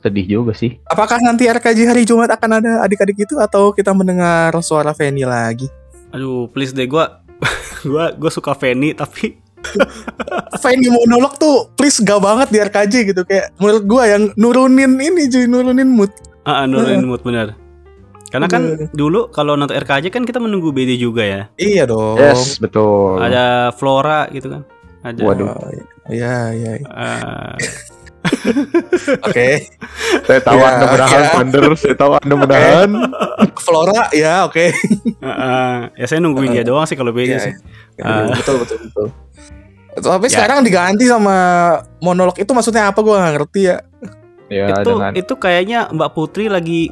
[0.00, 0.80] Sedih juga sih.
[0.86, 5.68] apakah nanti RKJ hari Jumat akan ada adik-adik itu atau kita mendengar suara Feni lagi
[6.08, 7.20] Aduh please deh gua
[7.84, 9.36] Gua gua suka Fanny tapi
[10.64, 15.28] Fanny monolog tuh please gak banget di RKJ gitu kayak menurut gua yang nurunin ini
[15.28, 16.08] cuy nurunin mood
[16.42, 17.52] Ah, nurunin mood bener.
[18.30, 21.42] Karena kan dulu kalau nonton RKJ kan kita menunggu BD juga ya.
[21.56, 23.18] iya dong Yes, betul.
[23.18, 24.62] Ada Flora gitu kan.
[25.00, 25.18] Ada.
[25.20, 25.50] Waduh.
[25.50, 25.68] Oh,
[26.06, 27.54] iya iya eh,
[29.26, 29.48] oke
[30.22, 31.30] Saya tahu Ya, Anda menahan, ya.
[31.32, 31.62] Thunder.
[31.74, 32.90] Saya tahu Anda menahan.
[33.56, 34.72] Flora ya oke eh,
[35.24, 37.54] eh, ya saya nungguin dia doang sih kalau BD Iya, sih.
[37.98, 38.30] Ah.
[38.30, 39.06] betul betul betul
[39.92, 40.38] tapi Ya.
[40.38, 41.36] sekarang diganti sama
[41.98, 43.76] monolog itu maksudnya apa gua nggak ngerti ya
[44.46, 46.90] Ya, itu dengan itu kayaknya Mbak Putri lagi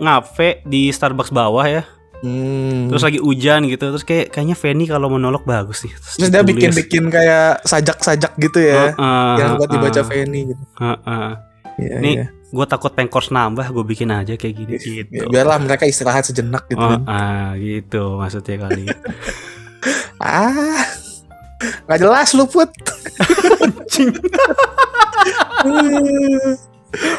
[0.00, 1.82] ngafe di Starbucks bawah ya.
[2.20, 2.88] hmm.
[2.88, 3.84] Terus lagi hujan gitu.
[3.86, 5.92] Terus kayak kayaknya Fanny kalau monolog bagus nih.
[5.94, 8.92] Terus dia bikin bikin kayak sajak-sajak gitu ya
[9.36, 10.64] yang buat dibaca Fanny gitu
[11.78, 12.26] Iya, Nih, iya.
[12.50, 15.30] Gue takut pengkors nambah, gue bikin aja kayak gini Ya, gitu.
[15.30, 17.00] biarlah mereka istirahat sejenak gitu Oh, kan.
[17.06, 18.84] ah, gitu maksudnya kali.
[20.20, 20.84] ah
[21.86, 22.68] nggak jelas lu put
[23.64, 24.12] Anjing.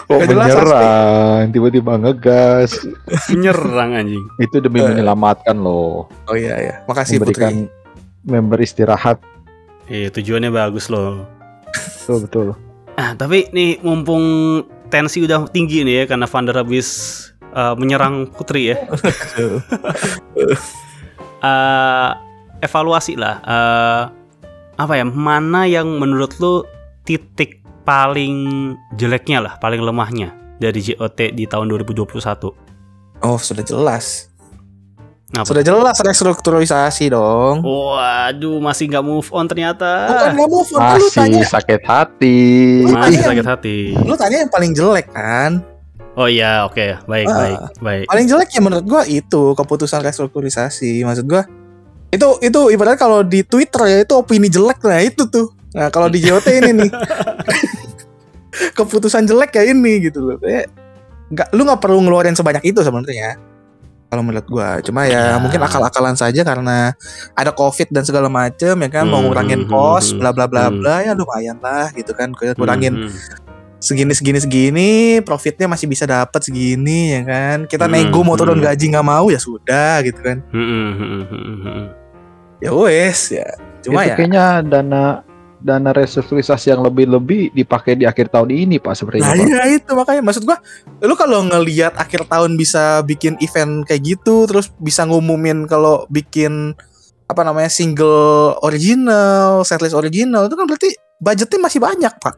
[0.03, 0.67] Nggak jelas, menyerang,
[1.71, 2.75] tiba-tiba ngegas.
[3.31, 4.23] Menyerang anjing.
[4.37, 4.87] Itu demi Eh.
[4.91, 6.11] menyelamatkan loh.
[6.27, 7.79] oh iya ya makasih Memberikan Putri
[8.21, 9.17] member istirahat.
[9.87, 11.25] Iya, tujuannya bagus loh.
[11.71, 12.47] Betul, betul.
[12.95, 14.23] Ah, tapi nih mumpung
[14.87, 16.87] tensi udah tinggi nih ya karena Vander habis
[17.51, 18.77] uh, menyerang Putri ya.
[21.41, 22.11] Eh,
[22.61, 23.41] evaluasi lah.
[23.41, 24.03] eh,
[24.77, 25.01] apa ya?
[25.01, 26.61] Mana yang menurut lu
[27.01, 32.05] titik paling jeleknya lah, paling lemahnya dari JOT di tahun 2021?
[33.19, 34.29] oh sudah jelas
[35.31, 35.41] Apa?
[35.43, 40.07] sudah jelas restrukturisasi dong Waduh, masih nggak move on ternyata.
[40.07, 42.39] bukan nggak move on lu tanya Masih sakit hati.
[42.81, 43.77] Lu Masih tanya- sakit hati.
[43.95, 45.63] lu tanya yang paling jelek kan
[46.11, 47.37] Oh iya, oke, baik, Ah.
[47.39, 48.05] baik, baik.
[48.05, 51.47] paling jelek ya menurut gua itu keputusan restrukturisasi maksud gua
[52.09, 56.11] itu itu ibarat kalau di Twitter ya itu opini jelek nah itu tuh nah kalau
[56.11, 56.91] di JOT ini nih
[58.77, 60.37] keputusan jelek ya ini gitu loh.
[60.37, 60.69] Kayak
[61.31, 63.39] nggak lu nggak perlu ngeluarin sebanyak itu sebenarnya.
[64.11, 64.83] Kalau menurut gua.
[64.83, 65.39] Cuma ya, Ya.
[65.39, 66.91] mungkin akal-akalan saja karena
[67.31, 69.07] ada covid dan segala macem ya kan?
[69.07, 70.77] Mau Hmm, ngurangin hmm, kos hmm, bla bla bla hmm.
[70.83, 72.35] bla ya lumayan lah gitu kan.
[72.35, 73.11] Kurangin Hmm,
[73.79, 74.91] segini segini segini
[75.23, 77.57] profitnya masih bisa dapat segini ya kan?
[77.71, 78.67] Kita Hmm, nego mau turun hmm.
[78.67, 80.43] gaji nggak mau ya sudah gitu kan.
[80.51, 81.83] Hmm, hmm, hmm, hmm, hmm.
[82.59, 83.47] ya wes ya.
[83.79, 85.03] Cuma itu ya kayaknya dana
[85.61, 89.45] dana restrukturisasi yang lebih-lebih dipakai di akhir tahun ini Pak sepertinya nah Pak.
[89.45, 90.57] iya itu makanya maksud gua
[91.01, 96.73] lu kalau ngelihat akhir tahun bisa bikin event kayak gitu terus bisa ngumumin kalau bikin
[97.29, 100.89] apa namanya single original setlist original itu kan berarti
[101.21, 102.37] budgetnya masih banyak pak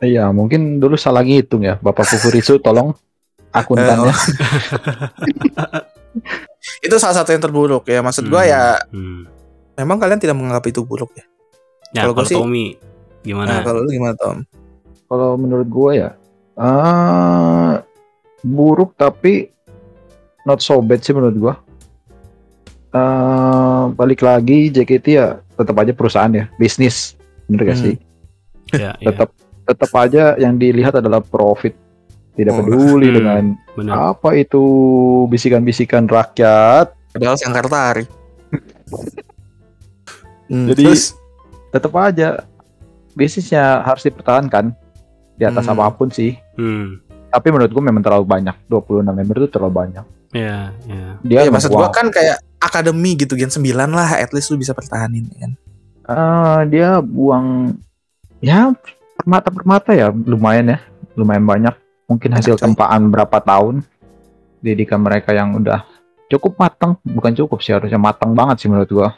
[0.00, 1.76] Iya, mungkin dulu salah ngitung ya.
[1.76, 2.96] Bapak Fufurisu tolong
[3.52, 4.16] akuntannya.
[6.86, 9.20] itu salah satu yang terburuk ya maksud gua Hmm, ya hmm.
[9.78, 11.24] memang kalian tidak menganggap itu buruk ya
[11.90, 12.78] Nah, Kalau sih- Tommy nah,
[13.22, 13.52] gimana?
[13.60, 14.46] kalau lu gimana Tom
[15.04, 16.10] Kalau menurut gue ya,
[16.54, 17.82] ah
[18.40, 19.50] buruk tapi
[20.44, 21.54] not so bad sih menurut gue.
[22.90, 27.84] Ah, balik lagi JKT ya tetap aja perusahaan ya, bisnis, bener gak Hmm.
[27.84, 27.94] sih?
[28.76, 29.30] ya, ya, Tetap
[29.64, 31.74] tetap aja yang dilihat adalah profit.
[32.32, 32.58] Tidak Oh.
[32.60, 33.16] peduli Hmm.
[33.16, 33.42] dengan
[33.74, 34.14] benar.
[34.14, 34.62] apa itu
[35.26, 38.06] bisikan-bisikan rakyat, padahal Sangkartari
[40.46, 41.14] Hmm, Jadi- terus
[41.70, 42.44] tetap aja
[43.12, 44.70] bisnisnya harus dipertahankan
[45.34, 45.78] di atas Hmm.
[45.78, 46.36] apa pun sih.
[46.54, 47.00] Hmm.
[47.30, 48.54] Tapi menurut gua memang terlalu banyak.
[48.66, 50.04] 26 member itu terlalu banyak.
[50.30, 51.06] Iya, iya.
[51.22, 54.70] Dia Iya, maksud gua kan kayak akademi gitu Gen 9 lah at least lu bisa
[54.70, 55.52] pertahanin ya kan.
[56.10, 57.78] Eh, dia buang
[58.38, 58.74] ya
[59.16, 60.78] permata-permata ya lumayan ya.
[61.14, 61.74] Lumayan banyak.
[62.06, 63.86] Mungkin hasil tempaan berapa tahun
[64.58, 65.86] didikan mereka yang udah
[66.26, 69.08] cukup matang, bukan cukup sih harusnya matang banget sih menurut gua.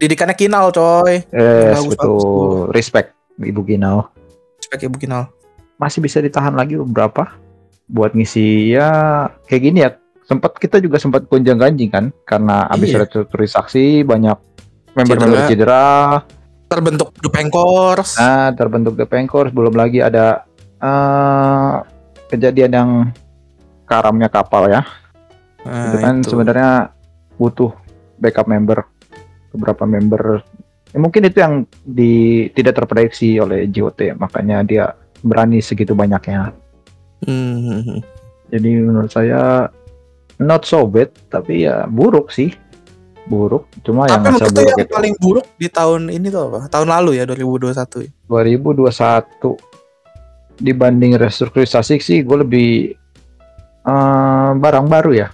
[0.00, 1.20] Didikannya Kinal coy.
[1.28, 2.72] Yes, Bagus, betul.
[2.72, 4.08] Respect Ibu Ginau.
[4.56, 5.28] Sebagai Ibu Kinal.
[5.76, 7.36] Masih bisa ditahan lagi beberapa
[7.84, 9.92] buat ngisi ya kayak gini ya.
[10.24, 13.04] Sempat kita juga sempat gonjang ganjing kan karena habis Iya.
[13.04, 14.38] restrukturisasi banyak
[14.96, 16.22] member-member cedera.
[16.70, 18.14] Terbentuk The Pengkors.
[18.14, 20.46] Nah, terbentuk The Pengkors, belum lagi ada
[20.80, 21.72] eh,
[22.30, 22.90] kejadian yang
[23.84, 24.86] karamnya kapal ya.
[25.66, 26.30] Nah, itu kan itu.
[26.30, 26.94] sebenarnya
[27.36, 27.74] butuh
[28.16, 28.86] backup member
[29.54, 30.42] beberapa member.
[30.90, 31.54] Ya, mungkin itu yang
[31.86, 34.84] di tidak terprediksi oleh JOT, makanya dia
[35.22, 36.50] berani segitu banyaknya.
[37.26, 38.02] Hmm.
[38.50, 39.70] Jadi menurut saya
[40.42, 42.50] not so bad, tapi ya buruk sih.
[43.30, 46.66] Buruk, cuma yang masa buruk yang itu paling buruk di tahun ini tuh apa?
[46.66, 48.10] Tahun lalu ya 2021.
[48.26, 49.70] 2021
[50.60, 52.70] dibanding restrukturisasi sih gue lebih
[53.80, 55.28] eh, barang baru ya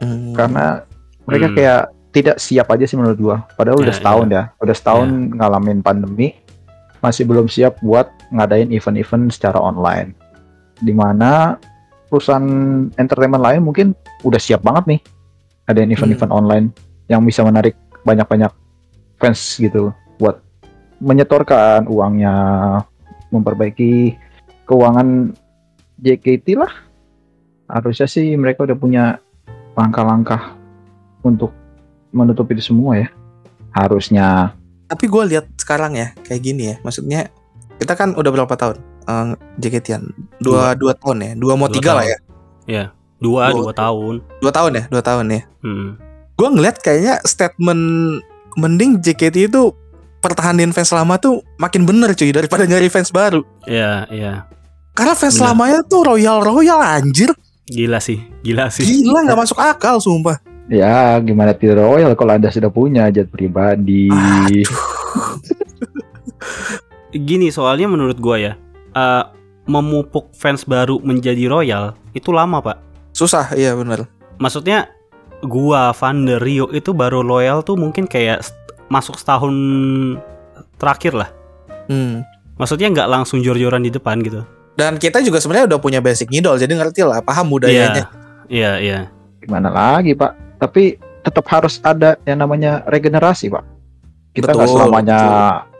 [0.00, 0.32] Hmm.
[0.32, 0.80] karena
[1.28, 1.54] mereka Hmm.
[1.60, 3.36] kayak tidak siap aja sih menurut gua.
[3.54, 4.42] Padahal udah Ya, setahun ya.
[4.58, 6.34] Udah setahun ngalamin pandemi
[7.00, 10.12] masih belum siap buat ngadain event-event secara online.
[10.82, 11.56] Di mana
[12.10, 12.44] perusahaan
[12.98, 13.94] entertainment lain mungkin
[14.26, 15.00] udah siap banget nih
[15.70, 16.66] ngadain event-event online
[17.06, 18.50] yang bisa menarik banyak-banyak
[19.22, 20.42] fans gitu buat
[20.98, 22.34] menyetorkan uangnya
[23.30, 24.18] memperbaiki
[24.66, 25.32] keuangan
[26.02, 26.72] JKT lah.
[27.70, 29.04] Harusnya sih mereka udah punya
[29.78, 30.58] langkah-langkah
[31.22, 31.54] untuk
[32.10, 33.08] menutup itu semua ya
[33.70, 34.54] harusnya
[34.84, 36.76] Tapi gue lihat sekarang ya kayak gini ya.
[36.82, 37.30] Maksudnya
[37.78, 40.02] kita kan udah berapa tahun eh, JKT-an?
[40.38, 41.32] Dua, dua tahun ya.
[41.38, 42.18] Dua mau Dua tiga lah tahun.
[42.66, 42.84] ya.
[43.16, 44.14] Dua, Dua- dua tahun.
[44.42, 44.84] Dua tahun ya.
[44.90, 45.40] Dua tahun ya.
[45.62, 45.94] Hmm.
[46.34, 47.82] Gue ngeliat kayaknya statement
[48.56, 49.70] mending JKT itu
[50.18, 53.46] pertahanin fans lama tuh makin bener cuy daripada nyari fans baru.
[53.64, 54.32] Iya, iya.
[54.90, 55.46] Karena fans Bener.
[55.46, 57.30] lamanya tuh royal royal anjir.
[57.64, 58.82] Gila sih, gila sih.
[58.82, 60.42] Gila nggak masuk akal sumpah.
[60.70, 64.06] Ya gimana tidak royal kalau anda sudah punya jet pribadi
[67.10, 68.52] Gini soalnya menurut gua ya,
[68.94, 69.24] eh,
[69.66, 72.78] memupuk fans baru menjadi royal itu lama pak.
[73.10, 74.06] Susah iya bener.
[74.38, 74.86] Maksudnya
[75.42, 78.54] gua Van der Rio itu baru loyal tuh mungkin kayak st-
[78.86, 79.50] masuk setahun
[80.78, 81.30] terakhir lah.
[81.90, 82.22] Hmm.
[82.62, 84.46] Maksudnya nggak langsung jor-joran di depan gitu.
[84.78, 88.06] Dan kita juga sebenarnya udah punya basic ngidol jadi ngerti lah paham budayanya.
[88.46, 89.00] Iya, iya.
[89.40, 93.64] gimana lagi pak tapi tetap harus ada yang namanya regenerasi pak.
[94.30, 95.20] Kita nggak Betul, selamanya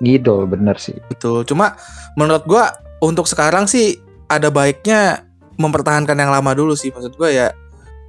[0.02, 0.96] ngidol bener sih.
[1.06, 1.46] Betul.
[1.46, 1.78] Cuma
[2.18, 5.22] menurut gua untuk sekarang sih ada baiknya
[5.54, 6.90] mempertahankan yang lama dulu sih.
[6.90, 7.46] Maksud gua ya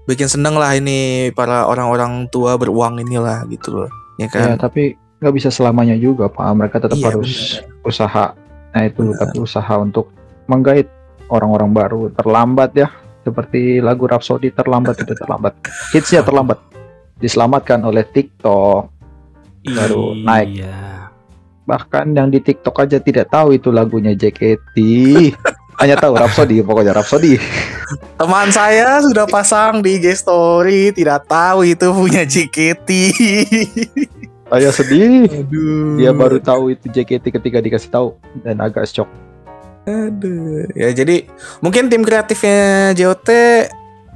[0.09, 3.89] bikin seneng lah ini para orang-orang tua beruang inilah gitu loh.
[4.17, 4.57] Ya ya kan?
[4.57, 6.41] tapi nggak bisa selamanya juga pak.
[6.57, 8.33] Mereka tetap Iya, harus usaha.
[8.73, 9.19] Nah itu Benar.
[9.21, 10.09] tapi usaha untuk
[10.49, 10.89] menggait
[11.29, 12.01] orang-orang baru.
[12.17, 12.89] Terlambat ya
[13.21, 15.53] seperti lagu Rhapsody terlambat itu terlambat
[15.93, 16.57] hitsnya terlambat
[17.21, 18.89] diselamatkan oleh TikTok
[19.61, 20.57] Baru naik.
[20.57, 21.13] Iya.
[21.69, 24.75] bahkan yang di TikTok aja tidak tahu itu lagunya JKT
[25.81, 27.37] hanya tahu Rhapsody pokoknya Rhapsody
[28.17, 32.89] Teman saya sudah pasang di IG story tidak tahu itu punya JKT.
[34.51, 36.01] saya sedih Aduh.
[36.01, 39.07] dia baru tahu itu JKT ketika dikasih tahu dan agak shock
[39.87, 40.69] Aduh.
[40.77, 41.25] Ya jadi
[41.59, 43.29] mungkin tim kreatifnya JOT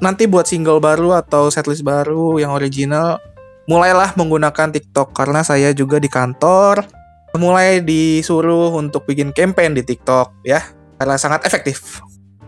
[0.04, 3.18] nanti buat single baru atau setlist baru yang original
[3.66, 6.86] mulailah menggunakan TikTok karena saya juga di kantor
[7.36, 10.62] mulai disuruh untuk bikin campaign di TikTok ya
[11.02, 12.00] karena sangat efektif.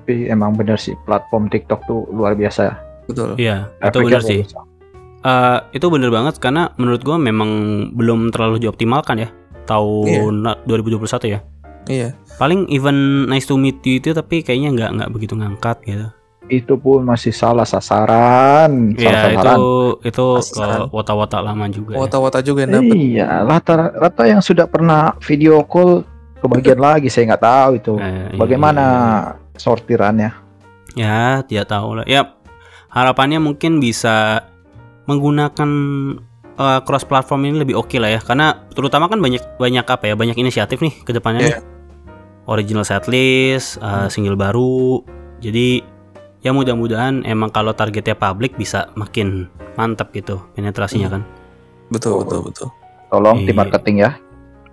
[0.08, 2.76] tapi emang bener sih platform TikTok tuh luar biasa ya
[3.08, 3.30] Betul.
[3.40, 4.44] Iya, itu benar sih.
[5.28, 7.50] Eh, itu bener banget karena menurut gua memang
[7.96, 9.30] belum terlalu dioptimalkan ya
[9.66, 11.40] tahun 2021 ya.
[11.88, 12.10] Iya.
[12.36, 16.08] Paling event nice to meet you itu tapi kayaknya nggak nggak begitu ngangkat gitu.
[16.48, 19.60] itu pun masih salah sasaran salah Iya itu sasaran
[20.00, 20.80] itu ke Sasaran.
[20.90, 21.92] wota-wota lama juga.
[21.92, 22.00] ya.
[22.00, 22.96] Wota-wota juga yang dapet.
[22.96, 26.08] iya rata-rata yang sudah pernah video call
[26.38, 28.84] kebagian lagi saya nggak tahu itu Eh, iya, bagaimana
[29.36, 30.30] iya, sortirannya
[30.96, 31.06] iya.
[31.36, 32.06] Ya tidak tahu lah.
[32.08, 32.32] Ya
[32.88, 34.48] harapannya mungkin bisa
[35.06, 35.70] menggunakan
[36.56, 40.16] eh, cross platform ini lebih oke lah ya karena terutama kan banyak banyak apa ya
[40.16, 41.60] banyak inisiatif nih ke depannya Iya.
[41.60, 41.76] nih.
[42.48, 45.04] Original setlist eh, single baru
[45.38, 45.84] jadi
[46.40, 51.22] ya mudah-mudahan emang kalau targetnya publik bisa makin mantap gitu penetrasinya kan
[51.88, 52.68] Betul, betul, betul.
[53.08, 53.58] tolong tim Iya.
[53.58, 54.12] marketing ya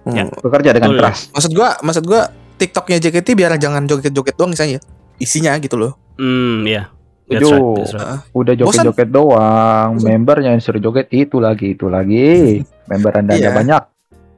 [0.05, 0.21] Ya.
[0.23, 0.37] Hmm.
[0.37, 1.01] bekerja dengan Betul.
[1.01, 4.79] keras Maksud gua, maksud gua TikToknya JKT biar jangan joget-joget doang misalnya.
[5.17, 5.97] Isinya gitu loh.
[6.15, 6.93] Hmm, iya.
[7.25, 7.51] That's Setuju.
[7.51, 8.21] right, that's right.
[8.31, 10.07] Udah joget-joget doang, Bosan.
[10.07, 12.61] membernya yang suruh joget itu lagi, itu lagi.
[12.93, 13.51] Member anda Iya.
[13.51, 13.83] banyak.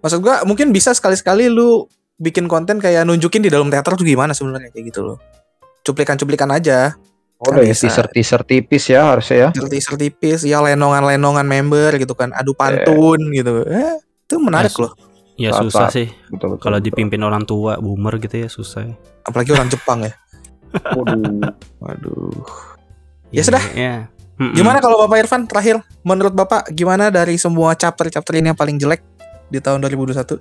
[0.01, 4.33] Maksud gua mungkin bisa sekali-sekali lu bikin konten kayak nunjukin di dalam teater tuh gimana
[4.33, 5.19] sebenarnya kayak gitu loh.
[5.83, 6.97] Cuplikan-cuplikan aja.
[7.37, 7.85] Boleh bisa.
[7.85, 9.49] teaser-teaser tipis ya harusnya ya.
[9.53, 13.61] Teaser tipis, ya lenongan-lenongan member gitu kan, adu pantun gitu.
[13.69, 14.81] Eh, itu menarik Yes.
[14.81, 14.93] loh.
[15.37, 16.87] Ya Saat- susah saat- sih Betul, betul, kalau betul.
[16.89, 18.89] dipimpin orang tua boomer gitu ya susah.
[18.89, 18.95] ya.
[19.23, 20.17] Apalagi orang Jepang ya.
[20.97, 21.53] Waduh.
[21.77, 22.33] Waduh.
[23.29, 23.63] Iya, Ya sudah.
[23.77, 23.95] Ya.
[24.37, 24.57] Mm-mm.
[24.57, 29.05] Gimana kalau Bapak Irfan terakhir menurut Bapak gimana dari semua chapter-chapter ini yang paling jelek
[29.49, 30.41] di tahun 2021?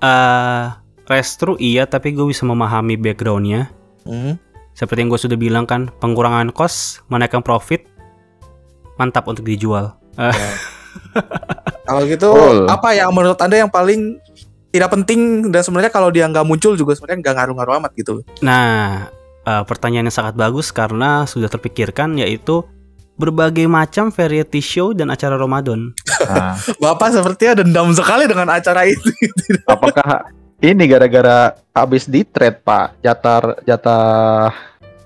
[0.00, 0.64] Eh,
[1.06, 3.70] restru iya tapi gue bisa memahami backgroundnya.
[4.06, 4.38] Hmm.
[4.76, 7.88] Seperti yang gue sudah bilang kan, pengurangan cost, menaikkan profit,
[9.00, 9.96] mantap untuk dijual.
[10.20, 10.32] Eh,
[11.86, 12.66] Kalau gitu Betul.
[12.66, 14.18] apa yang menurut Anda yang paling
[14.74, 18.20] tidak penting dan sebenarnya kalau dia nggak muncul juga sebenarnya nggak ngaruh-ngaruh amat gitu.
[18.44, 19.08] Nah,
[19.46, 22.66] eh, pertanyaan yang sangat bagus karena sudah terpikirkan yaitu
[23.16, 25.96] berbagai macam variety show dan acara Ramadan.
[26.28, 29.08] Nah, Bapak sepertinya dendam sekali dengan acara itu.
[29.64, 30.28] apakah
[30.58, 33.00] ini gara-gara habis di trade Pak?
[33.04, 34.52] Jatah jatah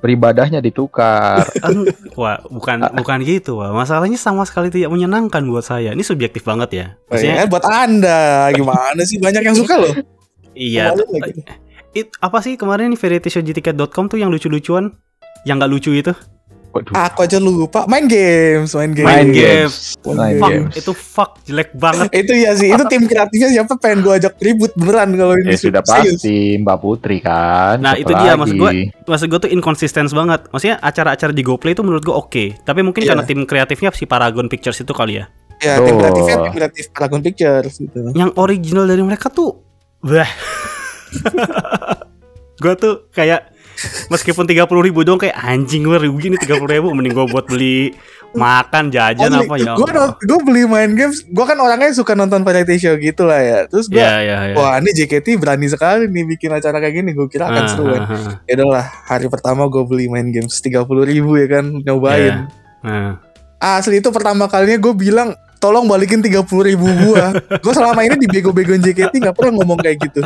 [0.01, 1.45] beribadahnya ditukar.
[2.21, 3.73] Wah, bukan bukan gitu, wah.
[3.77, 5.93] Masalahnya sama sekali tidak menyenangkan buat saya.
[5.93, 6.87] Ini subjektif banget ya.
[7.13, 9.95] Maksudnya, Ya, buat Anda gimana sih banyak yang suka loh.
[10.57, 10.97] iya.
[10.97, 11.45] Lagi.
[11.93, 14.95] It, apa sih kemarin variety show jticket.com tuh yang lucu-lucuan?
[15.45, 16.13] Yang nggak lucu itu?
[16.71, 16.95] Waduh.
[16.95, 19.05] Aku aja lupa main games, main games.
[19.05, 19.75] Main games.
[20.01, 20.73] Main Fuck, games.
[20.75, 22.07] itu fuck jelek banget.
[22.23, 25.59] itu ya sih, itu tim kreatifnya siapa pengen gua ajak ribut beneran kalau ini Ya
[25.59, 26.23] sudah serius.
[26.23, 27.77] pasti Mbak Putri kan.
[27.77, 28.87] Nah, Siapa itu dia, maksud lagi?
[28.87, 29.11] gua.
[29.11, 30.41] Maksud gue tuh inconsistent banget.
[30.47, 32.45] Maksudnya acara-acara di GoPlay itu menurut gue oke.
[32.61, 33.09] Tapi mungkin Iya.
[33.11, 35.27] karena tim kreatifnya si Paragon Pictures itu kali ya.
[35.59, 37.99] Ya, tim kreatifnya tim kreatif Paragon Pictures gitu.
[38.13, 39.59] Yang original dari mereka tuh,
[40.01, 40.31] wah.
[42.57, 43.51] gue tuh kayak
[44.09, 47.27] meskipun tiga puluh ribu dong kayak anjing gue rugi nih tiga puluh ribu mending gue
[47.29, 47.95] buat beli
[48.31, 49.91] makan jajan apa ya gue
[50.23, 53.59] gue beli main games, gue kan orangnya suka nonton variety show gitu lah ya.
[53.67, 57.11] Terus gue, ya ya ya wah ini JKT berani sekali nih bikin acara kayak gini.
[57.11, 58.03] Gue kira akan Ah, seru kan.
[58.07, 58.35] ah, ah.
[58.47, 62.47] Ya udahlah, hari pertama gue beli main games tiga puluh ribu ya kan, nyobain.
[62.87, 63.19] Nah,
[63.59, 67.35] Asli itu pertama kalinya gue bilang tolong balikin tiga puluh ribu gua.
[67.35, 70.23] gue selama ini dibego-begoin JKT nggak pernah ngomong kayak gitu.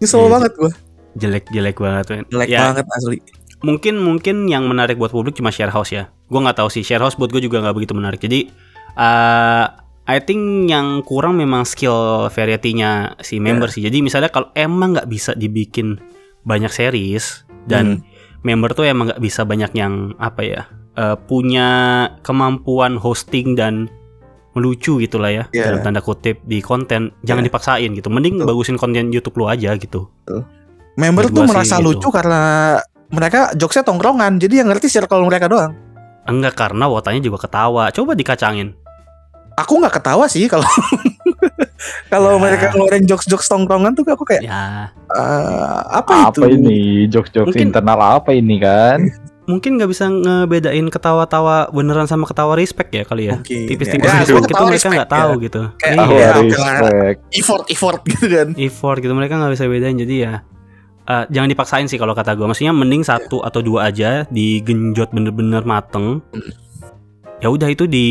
[0.00, 0.72] Nyesel Iya, banget gue.
[1.14, 2.24] Jelek jelek banget men.
[2.28, 3.18] Jelek Ya, banget asli.
[3.60, 6.98] mungkin mungkin yang menarik buat publik cuma share house ya gue nggak tahu sih share
[6.98, 8.50] house buat gue juga nggak begitu menarik jadi
[8.96, 9.64] uh,
[10.02, 15.06] I think yang kurang memang skill variety-nya si member sih jadi misalnya kalau emang nggak
[15.06, 15.94] bisa dibikin
[16.42, 18.02] banyak series dan
[18.42, 20.62] member tuh emang nggak bisa banyak yang apa ya
[20.96, 21.68] uh, punya
[22.20, 23.86] kemampuan hosting dan
[24.52, 25.70] melucu gitulah ya Iya.
[25.70, 27.48] dalam tanda kutip di konten jangan Iya.
[27.48, 28.48] dipaksain gitu mending Betul.
[28.50, 30.10] bagusin konten YouTube lu aja gitu
[30.94, 31.86] Member tuh merasa gitu.
[31.90, 32.76] lucu karena
[33.08, 35.72] mereka jokesnya tongkrongan, jadi yang ngerti circle mereka doang.
[36.22, 38.78] enggak karena wotanya juga ketawa coba dikacangin
[39.54, 40.64] Aku nggak ketawa sih kalau
[42.08, 42.40] kalau Ya.
[42.40, 46.56] mereka ngeluarin jokes-jokes tongkrongan tuh aku kayak ya "Eh, apa, apa itu?
[46.56, 49.02] ini jokes-jokes Mungkin- internal apa ini kan?
[49.42, 54.46] mungkin nggak bisa ngebedain ketawa-tawa beneran sama ketawa respect ya kali ya tipis-tipis Ya, respect
[54.46, 55.16] itu mereka respect nggak ya.
[55.18, 57.10] tahu gitu Kayak, iya oh, ya.
[57.34, 58.48] Effort, effort gitu kan.
[58.56, 60.34] effort gitu mereka nggak bisa bedain jadi ya
[61.04, 65.62] eh, jangan dipaksain sih kalau kata gue maksudnya mending satu atau dua aja digenjot bener-bener
[65.62, 66.20] mateng
[67.38, 68.06] ya udah itu di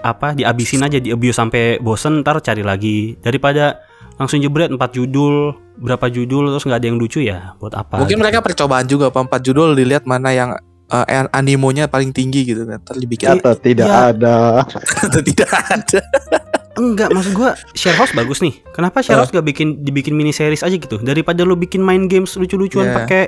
[0.00, 3.82] apa dihabisin aja di abuse sampai bosen ntar cari lagi daripada
[4.14, 8.14] langsung jebret empat judul berapa judul terus nggak ada yang lucu ya buat apa Mungkin
[8.14, 8.22] gitu.
[8.22, 10.54] mereka percobaan juga Pak, empat judul dilihat mana yang
[10.86, 12.78] eh, animonya paling tinggi gitu kan.
[12.78, 14.14] Ntar dibikin Atau tidak Ya.
[14.14, 14.62] ada.
[15.02, 15.98] atau tidak ada.
[16.74, 18.58] Enggak, maksud gua share house bagus nih.
[18.74, 20.98] Kenapa share house gak bikin dibikin mini series aja gitu?
[20.98, 22.96] Daripada lu bikin main games lucu-lucuan Iya.
[22.98, 23.22] pakai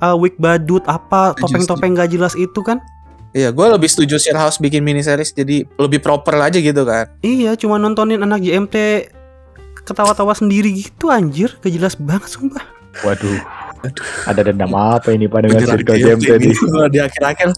[0.00, 2.76] uh, wig badut apa topeng-topeng gak jelas itu kan?
[3.30, 7.06] Iya, gue lebih setuju Share House bikin mini series jadi lebih proper aja gitu kan.
[7.22, 8.74] Iya, cuma nontonin anak JMT
[9.80, 12.66] ketawa-tawa sendiri gitu anjir, gak jelas banget sumpah.
[13.06, 13.38] Waduh.
[14.30, 16.50] Ada dendam apa ini Pak dengan circle game tadi?
[16.92, 17.48] Di akhir-akhir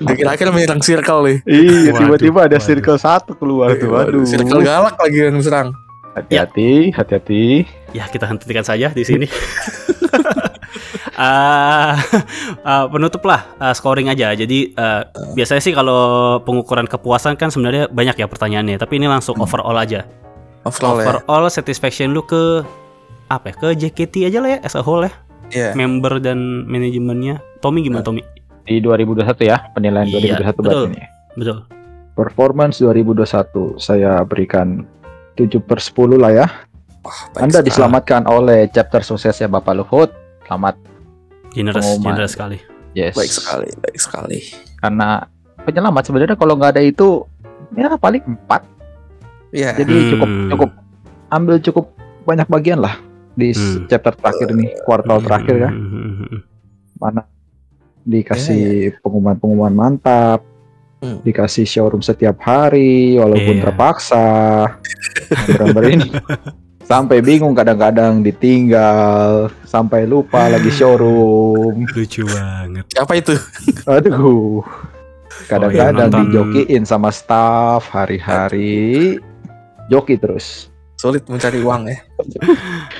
[0.00, 1.38] di akhir-akhir menyerang circle nih.
[1.44, 3.92] Iya, tiba-tiba ada circle satu keluar tuh.
[3.92, 4.24] Waduh.
[4.24, 5.74] Circle galak lagi yang serang.
[6.16, 7.68] Hati-hati, hati-hati.
[7.92, 9.26] Ya kita hentikan saja di sini.
[11.18, 11.98] Ah,
[12.62, 14.30] ah, penutup lah ah, scoring aja.
[14.38, 15.02] Jadi ah,
[15.34, 18.78] biasanya sih kalau pengukuran kepuasan kan sebenarnya banyak ya pertanyaannya.
[18.78, 20.06] Tapi ini langsung overall aja.
[20.62, 21.18] Overall ya.
[21.26, 22.62] overall satisfaction lu ke
[23.28, 23.54] apa ya?
[23.54, 25.12] Ke JKT aja lah ya as a whole ya.
[25.48, 25.72] Iya.
[25.72, 27.40] Member dan manajemennya.
[27.60, 28.20] Tommy gimana Tommy?
[28.64, 30.84] Di 2021 ya, penilaian Iya, 2021 betul.
[30.92, 31.02] ini.
[31.34, 31.58] Betul.
[32.12, 34.84] Performance 2021 saya berikan
[35.34, 36.46] 7 per 10 lah ya.
[37.00, 37.66] Wah, baik Anda sekali.
[37.70, 40.10] diselamatkan oleh chapter suksesnya Bapak Luhut.
[40.44, 40.76] Selamat.
[41.50, 42.08] Generous, Pengumuman.
[42.12, 42.58] generous sekali.
[42.92, 43.14] Yes.
[43.14, 44.38] Baik sekali, baik sekali.
[44.76, 45.22] Karena
[45.62, 47.24] penyelamat sebenarnya kalau nggak ada itu
[47.72, 48.66] ya paling empat.
[49.48, 49.72] Iya.
[49.74, 50.08] Jadi Hmm.
[50.12, 50.70] cukup cukup
[51.30, 51.84] ambil cukup
[52.24, 53.00] banyak bagian lah
[53.38, 53.86] di Hmm.
[53.86, 55.74] chapter terakhir nih, kuartal terakhir kan.
[55.74, 56.38] Hmm.
[56.98, 57.22] Mana
[58.02, 60.42] dikasih pengumuman-pengumuman mantap,
[60.98, 61.22] Hmm.
[61.22, 63.62] dikasih showroom setiap hari walaupun Iya.
[63.62, 64.26] terpaksa.
[65.30, 66.08] Gambar-gambar ini
[66.90, 71.86] sampai bingung kadang-kadang ditinggal, sampai lupa lagi showroom.
[71.86, 72.82] Lucu banget.
[72.98, 73.38] Apa itu?
[73.86, 74.66] Aduh.
[75.46, 79.16] Kadang-kadang nonton- dijokiin sama staff hari-hari.
[79.86, 80.66] Joki terus.
[80.98, 81.98] Sulit mencari uang ya.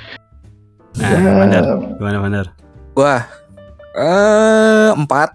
[0.99, 1.30] Nah, Ya.
[1.32, 1.64] Mandar.
[1.99, 2.42] Gimana?
[2.92, 3.16] Gua
[3.94, 5.30] eh empat.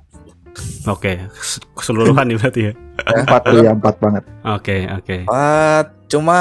[0.86, 2.74] Oke, kes- keseluruhan nih berarti ya.
[3.01, 4.24] Empat tuh ya, empat banget.
[4.45, 5.16] Oke, oke.
[5.26, 5.86] Empat.
[6.11, 6.39] Cuma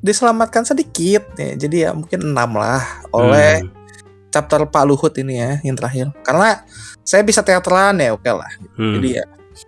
[0.00, 1.58] diselamatkan sedikit ya.
[1.58, 2.80] Jadi ya mungkin enam lah
[3.10, 3.70] oleh Hmm.
[4.30, 6.14] chapter Pak Luhut ini ya yang terakhir.
[6.22, 6.62] Karena
[7.02, 8.48] saya bisa teateran ya oke lah.
[8.78, 8.96] Hmm.
[8.96, 9.24] Jadi ya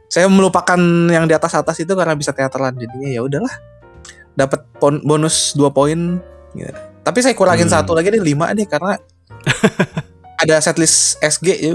[0.08, 0.78] saya melupakan
[1.08, 2.72] yang di atas atas itu karena bisa teateran.
[2.78, 3.52] Jadinya ya udahlah.
[4.32, 4.64] Dapat
[5.02, 6.22] bonus dua poin.
[6.56, 6.70] Ya.
[7.08, 7.74] Tapi saya kurangin Hmm.
[7.74, 9.00] satu lagi nih lima nih karena
[10.42, 11.72] ada setlist SG ya.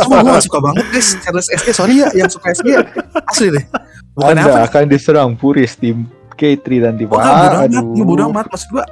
[0.00, 1.68] Cuma gue gak suka banget guys setlist SG.
[1.70, 2.68] Sorry ya yang suka SG
[3.24, 3.64] asli deh.
[4.16, 4.66] Bukan Anda apa?
[4.66, 8.04] akan diserang puris tim K3 dan tim Oh, bodoh amat, Aduh.
[8.04, 8.46] bodoh amat.
[8.48, 8.84] Maksud gua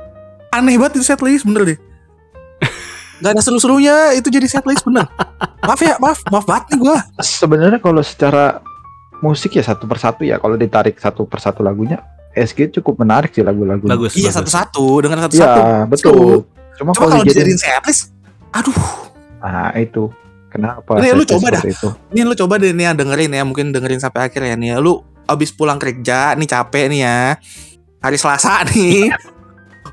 [0.53, 1.79] aneh banget itu setlist bener deh.
[3.17, 5.09] Gak ada seru-serunya itu jadi setlist bener.
[5.65, 6.99] Maaf ya, maaf, maaf banget nih gua.
[7.19, 8.61] Sebenarnya kalau secara
[9.19, 11.97] musik ya satu persatu ya kalau ditarik satu persatu lagunya
[12.37, 13.89] SG cukup menarik sih lagu-lagu.
[13.89, 15.61] Bagus, Iya satu-satu dengan satu-satu.
[15.61, 16.45] Iya, betul.
[16.77, 18.13] Cuma, Cuma kalau dijadiin setlist,
[18.53, 18.77] aduh.
[19.41, 20.13] nah itu
[20.53, 21.01] kenapa?
[21.01, 21.63] Ini lu coba dah.
[21.65, 21.89] Itu?
[22.13, 24.79] Ini lu coba deh nih ya dengerin ya, mungkin dengerin sampai akhir ya nih ya.
[24.85, 27.21] Lu abis pulang kerja nih capek nih ya.
[28.05, 29.09] Hari Selasa nih.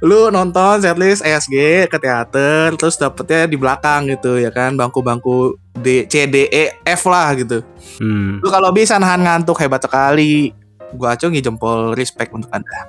[0.03, 6.03] lu nonton setlist ESG ke teater terus dapetnya di belakang gitu ya kan bangku-bangku D
[6.11, 7.63] C D E F lah gitu.
[8.03, 8.43] Hmm.
[8.43, 10.51] Lu kalau bisa nahan ngantuk hebat sekali.
[10.93, 12.79] Gua acungi jempol respect untuk Anda.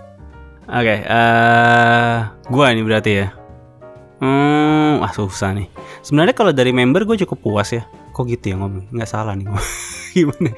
[0.67, 3.29] Oke, eh gua ini berarti ya.
[4.17, 5.69] Hmm, wah susah nih.
[6.01, 7.85] Sebenarnya kalau dari member gue cukup puas ya.
[8.11, 8.89] Kok gitu ya ngomong?
[8.89, 9.45] Nggak salah nih.
[10.15, 10.51] Gimana?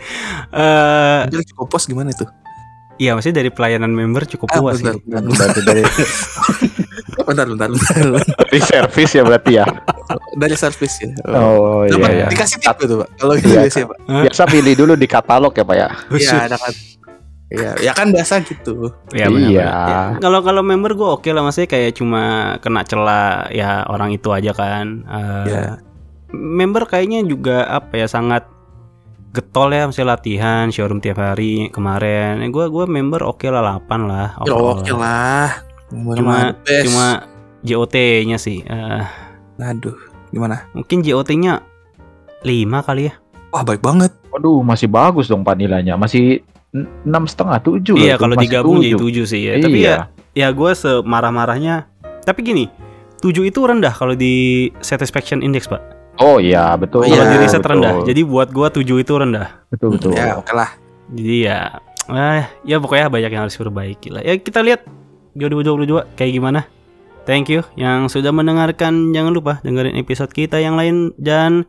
[0.53, 2.27] Eh, Jadi cukup pos gimana itu?
[2.97, 5.05] iya maksudnya dari pelayanan member cukup Ah, puas bentar, sih.
[5.05, 5.83] bentar, Berarti dari,
[7.19, 8.25] bentar, bentar, bentar.
[8.49, 9.65] dari service ya berarti ya.
[10.33, 11.09] Dari service ya.
[11.29, 12.27] Oh Dapat iya, iya.
[12.31, 13.09] dikasih tip gitu, Pak.
[13.17, 13.61] Kalau gitu Iya.
[13.65, 13.99] biasa ya, Pak.
[14.25, 15.89] Biasa pilih dulu di katalog ya pak ya.
[16.09, 16.73] Iya, ada kan.
[17.47, 18.91] Iya, ya kan biasa gitu.
[19.15, 19.63] Ya, benar, Iya.
[19.63, 19.87] benar.
[19.87, 22.23] Ya, Kalau kalau member gue oke lah maksudnya kayak cuma
[22.59, 25.07] kena celah ya orang itu aja kan.
[25.07, 25.63] Eh, Iya.
[26.29, 28.51] Member kayaknya juga apa ya sangat
[29.31, 32.43] getol ya misalnya latihan showroom tiap hari kemarin.
[32.43, 34.35] Eh, gue gua member oke lah 8 lah.
[34.43, 35.63] Ya oke lah.
[35.87, 36.83] Cuma- best.
[36.85, 37.07] Cuma
[37.63, 38.59] JOT-nya sih.
[38.61, 39.03] eh,
[39.57, 39.95] aduh,
[40.29, 40.67] gimana?
[40.73, 41.63] mungkin JOT-nya
[42.43, 43.15] 5 kali ya.
[43.51, 44.11] Wah, baik banget.
[44.29, 45.95] Waduh masih bagus dong pak nilainya.
[45.95, 46.43] Masih
[47.05, 47.97] enam setengah tujuh.
[47.97, 49.25] Iya kalau digabung jadi tujuh.
[49.25, 49.53] 7 sih ya.
[49.57, 49.89] Tapi Iya.
[49.89, 49.97] ya
[50.37, 51.89] ya gue semarah-marahnya.
[52.23, 52.65] Tapi gini,
[53.21, 55.81] 7 itu rendah kalau di satisfaction index, Pak.
[56.17, 57.05] Oh iya betul.
[57.05, 57.73] Iya, Kalau di riset betul.
[57.77, 57.95] rendah.
[58.05, 59.49] Jadi buat gua 7 itu rendah.
[59.69, 60.17] betul betul.
[60.17, 60.73] Ya, oke lah.
[61.13, 61.77] Jadi ya
[62.09, 64.23] eh, ya pokoknya banyak yang harus diperbaiki lah.
[64.25, 64.85] Ya kita lihat
[65.35, 66.65] 2022 kayak gimana.
[67.27, 69.13] Thank you yang sudah mendengarkan.
[69.13, 71.67] Jangan lupa dengerin episode kita yang lain dan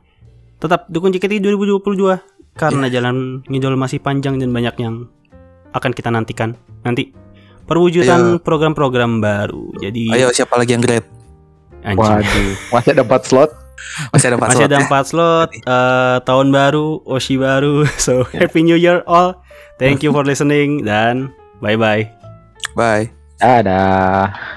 [0.57, 2.17] tetap dukung JKT 2022
[2.57, 5.07] karena jalan ngidol masih panjang dan banyak yang
[5.71, 7.13] akan kita nantikan nanti
[7.69, 9.71] perwujudan program-program baru.
[9.77, 11.05] Jadi Ayo siapa lagi yang great?
[11.87, 12.01] anjing.
[12.03, 13.51] Waduh masih ada empat slot.
[14.11, 14.83] Masih ada empat Masih slot ada ya?
[14.83, 17.85] empat slot, eh, tahun baru, Oshi baru.
[18.05, 19.37] So happy new year all.
[19.77, 21.31] Thank you for listening dan
[21.61, 22.09] bye bye.
[22.73, 23.13] Bye.
[23.37, 24.56] Dadah.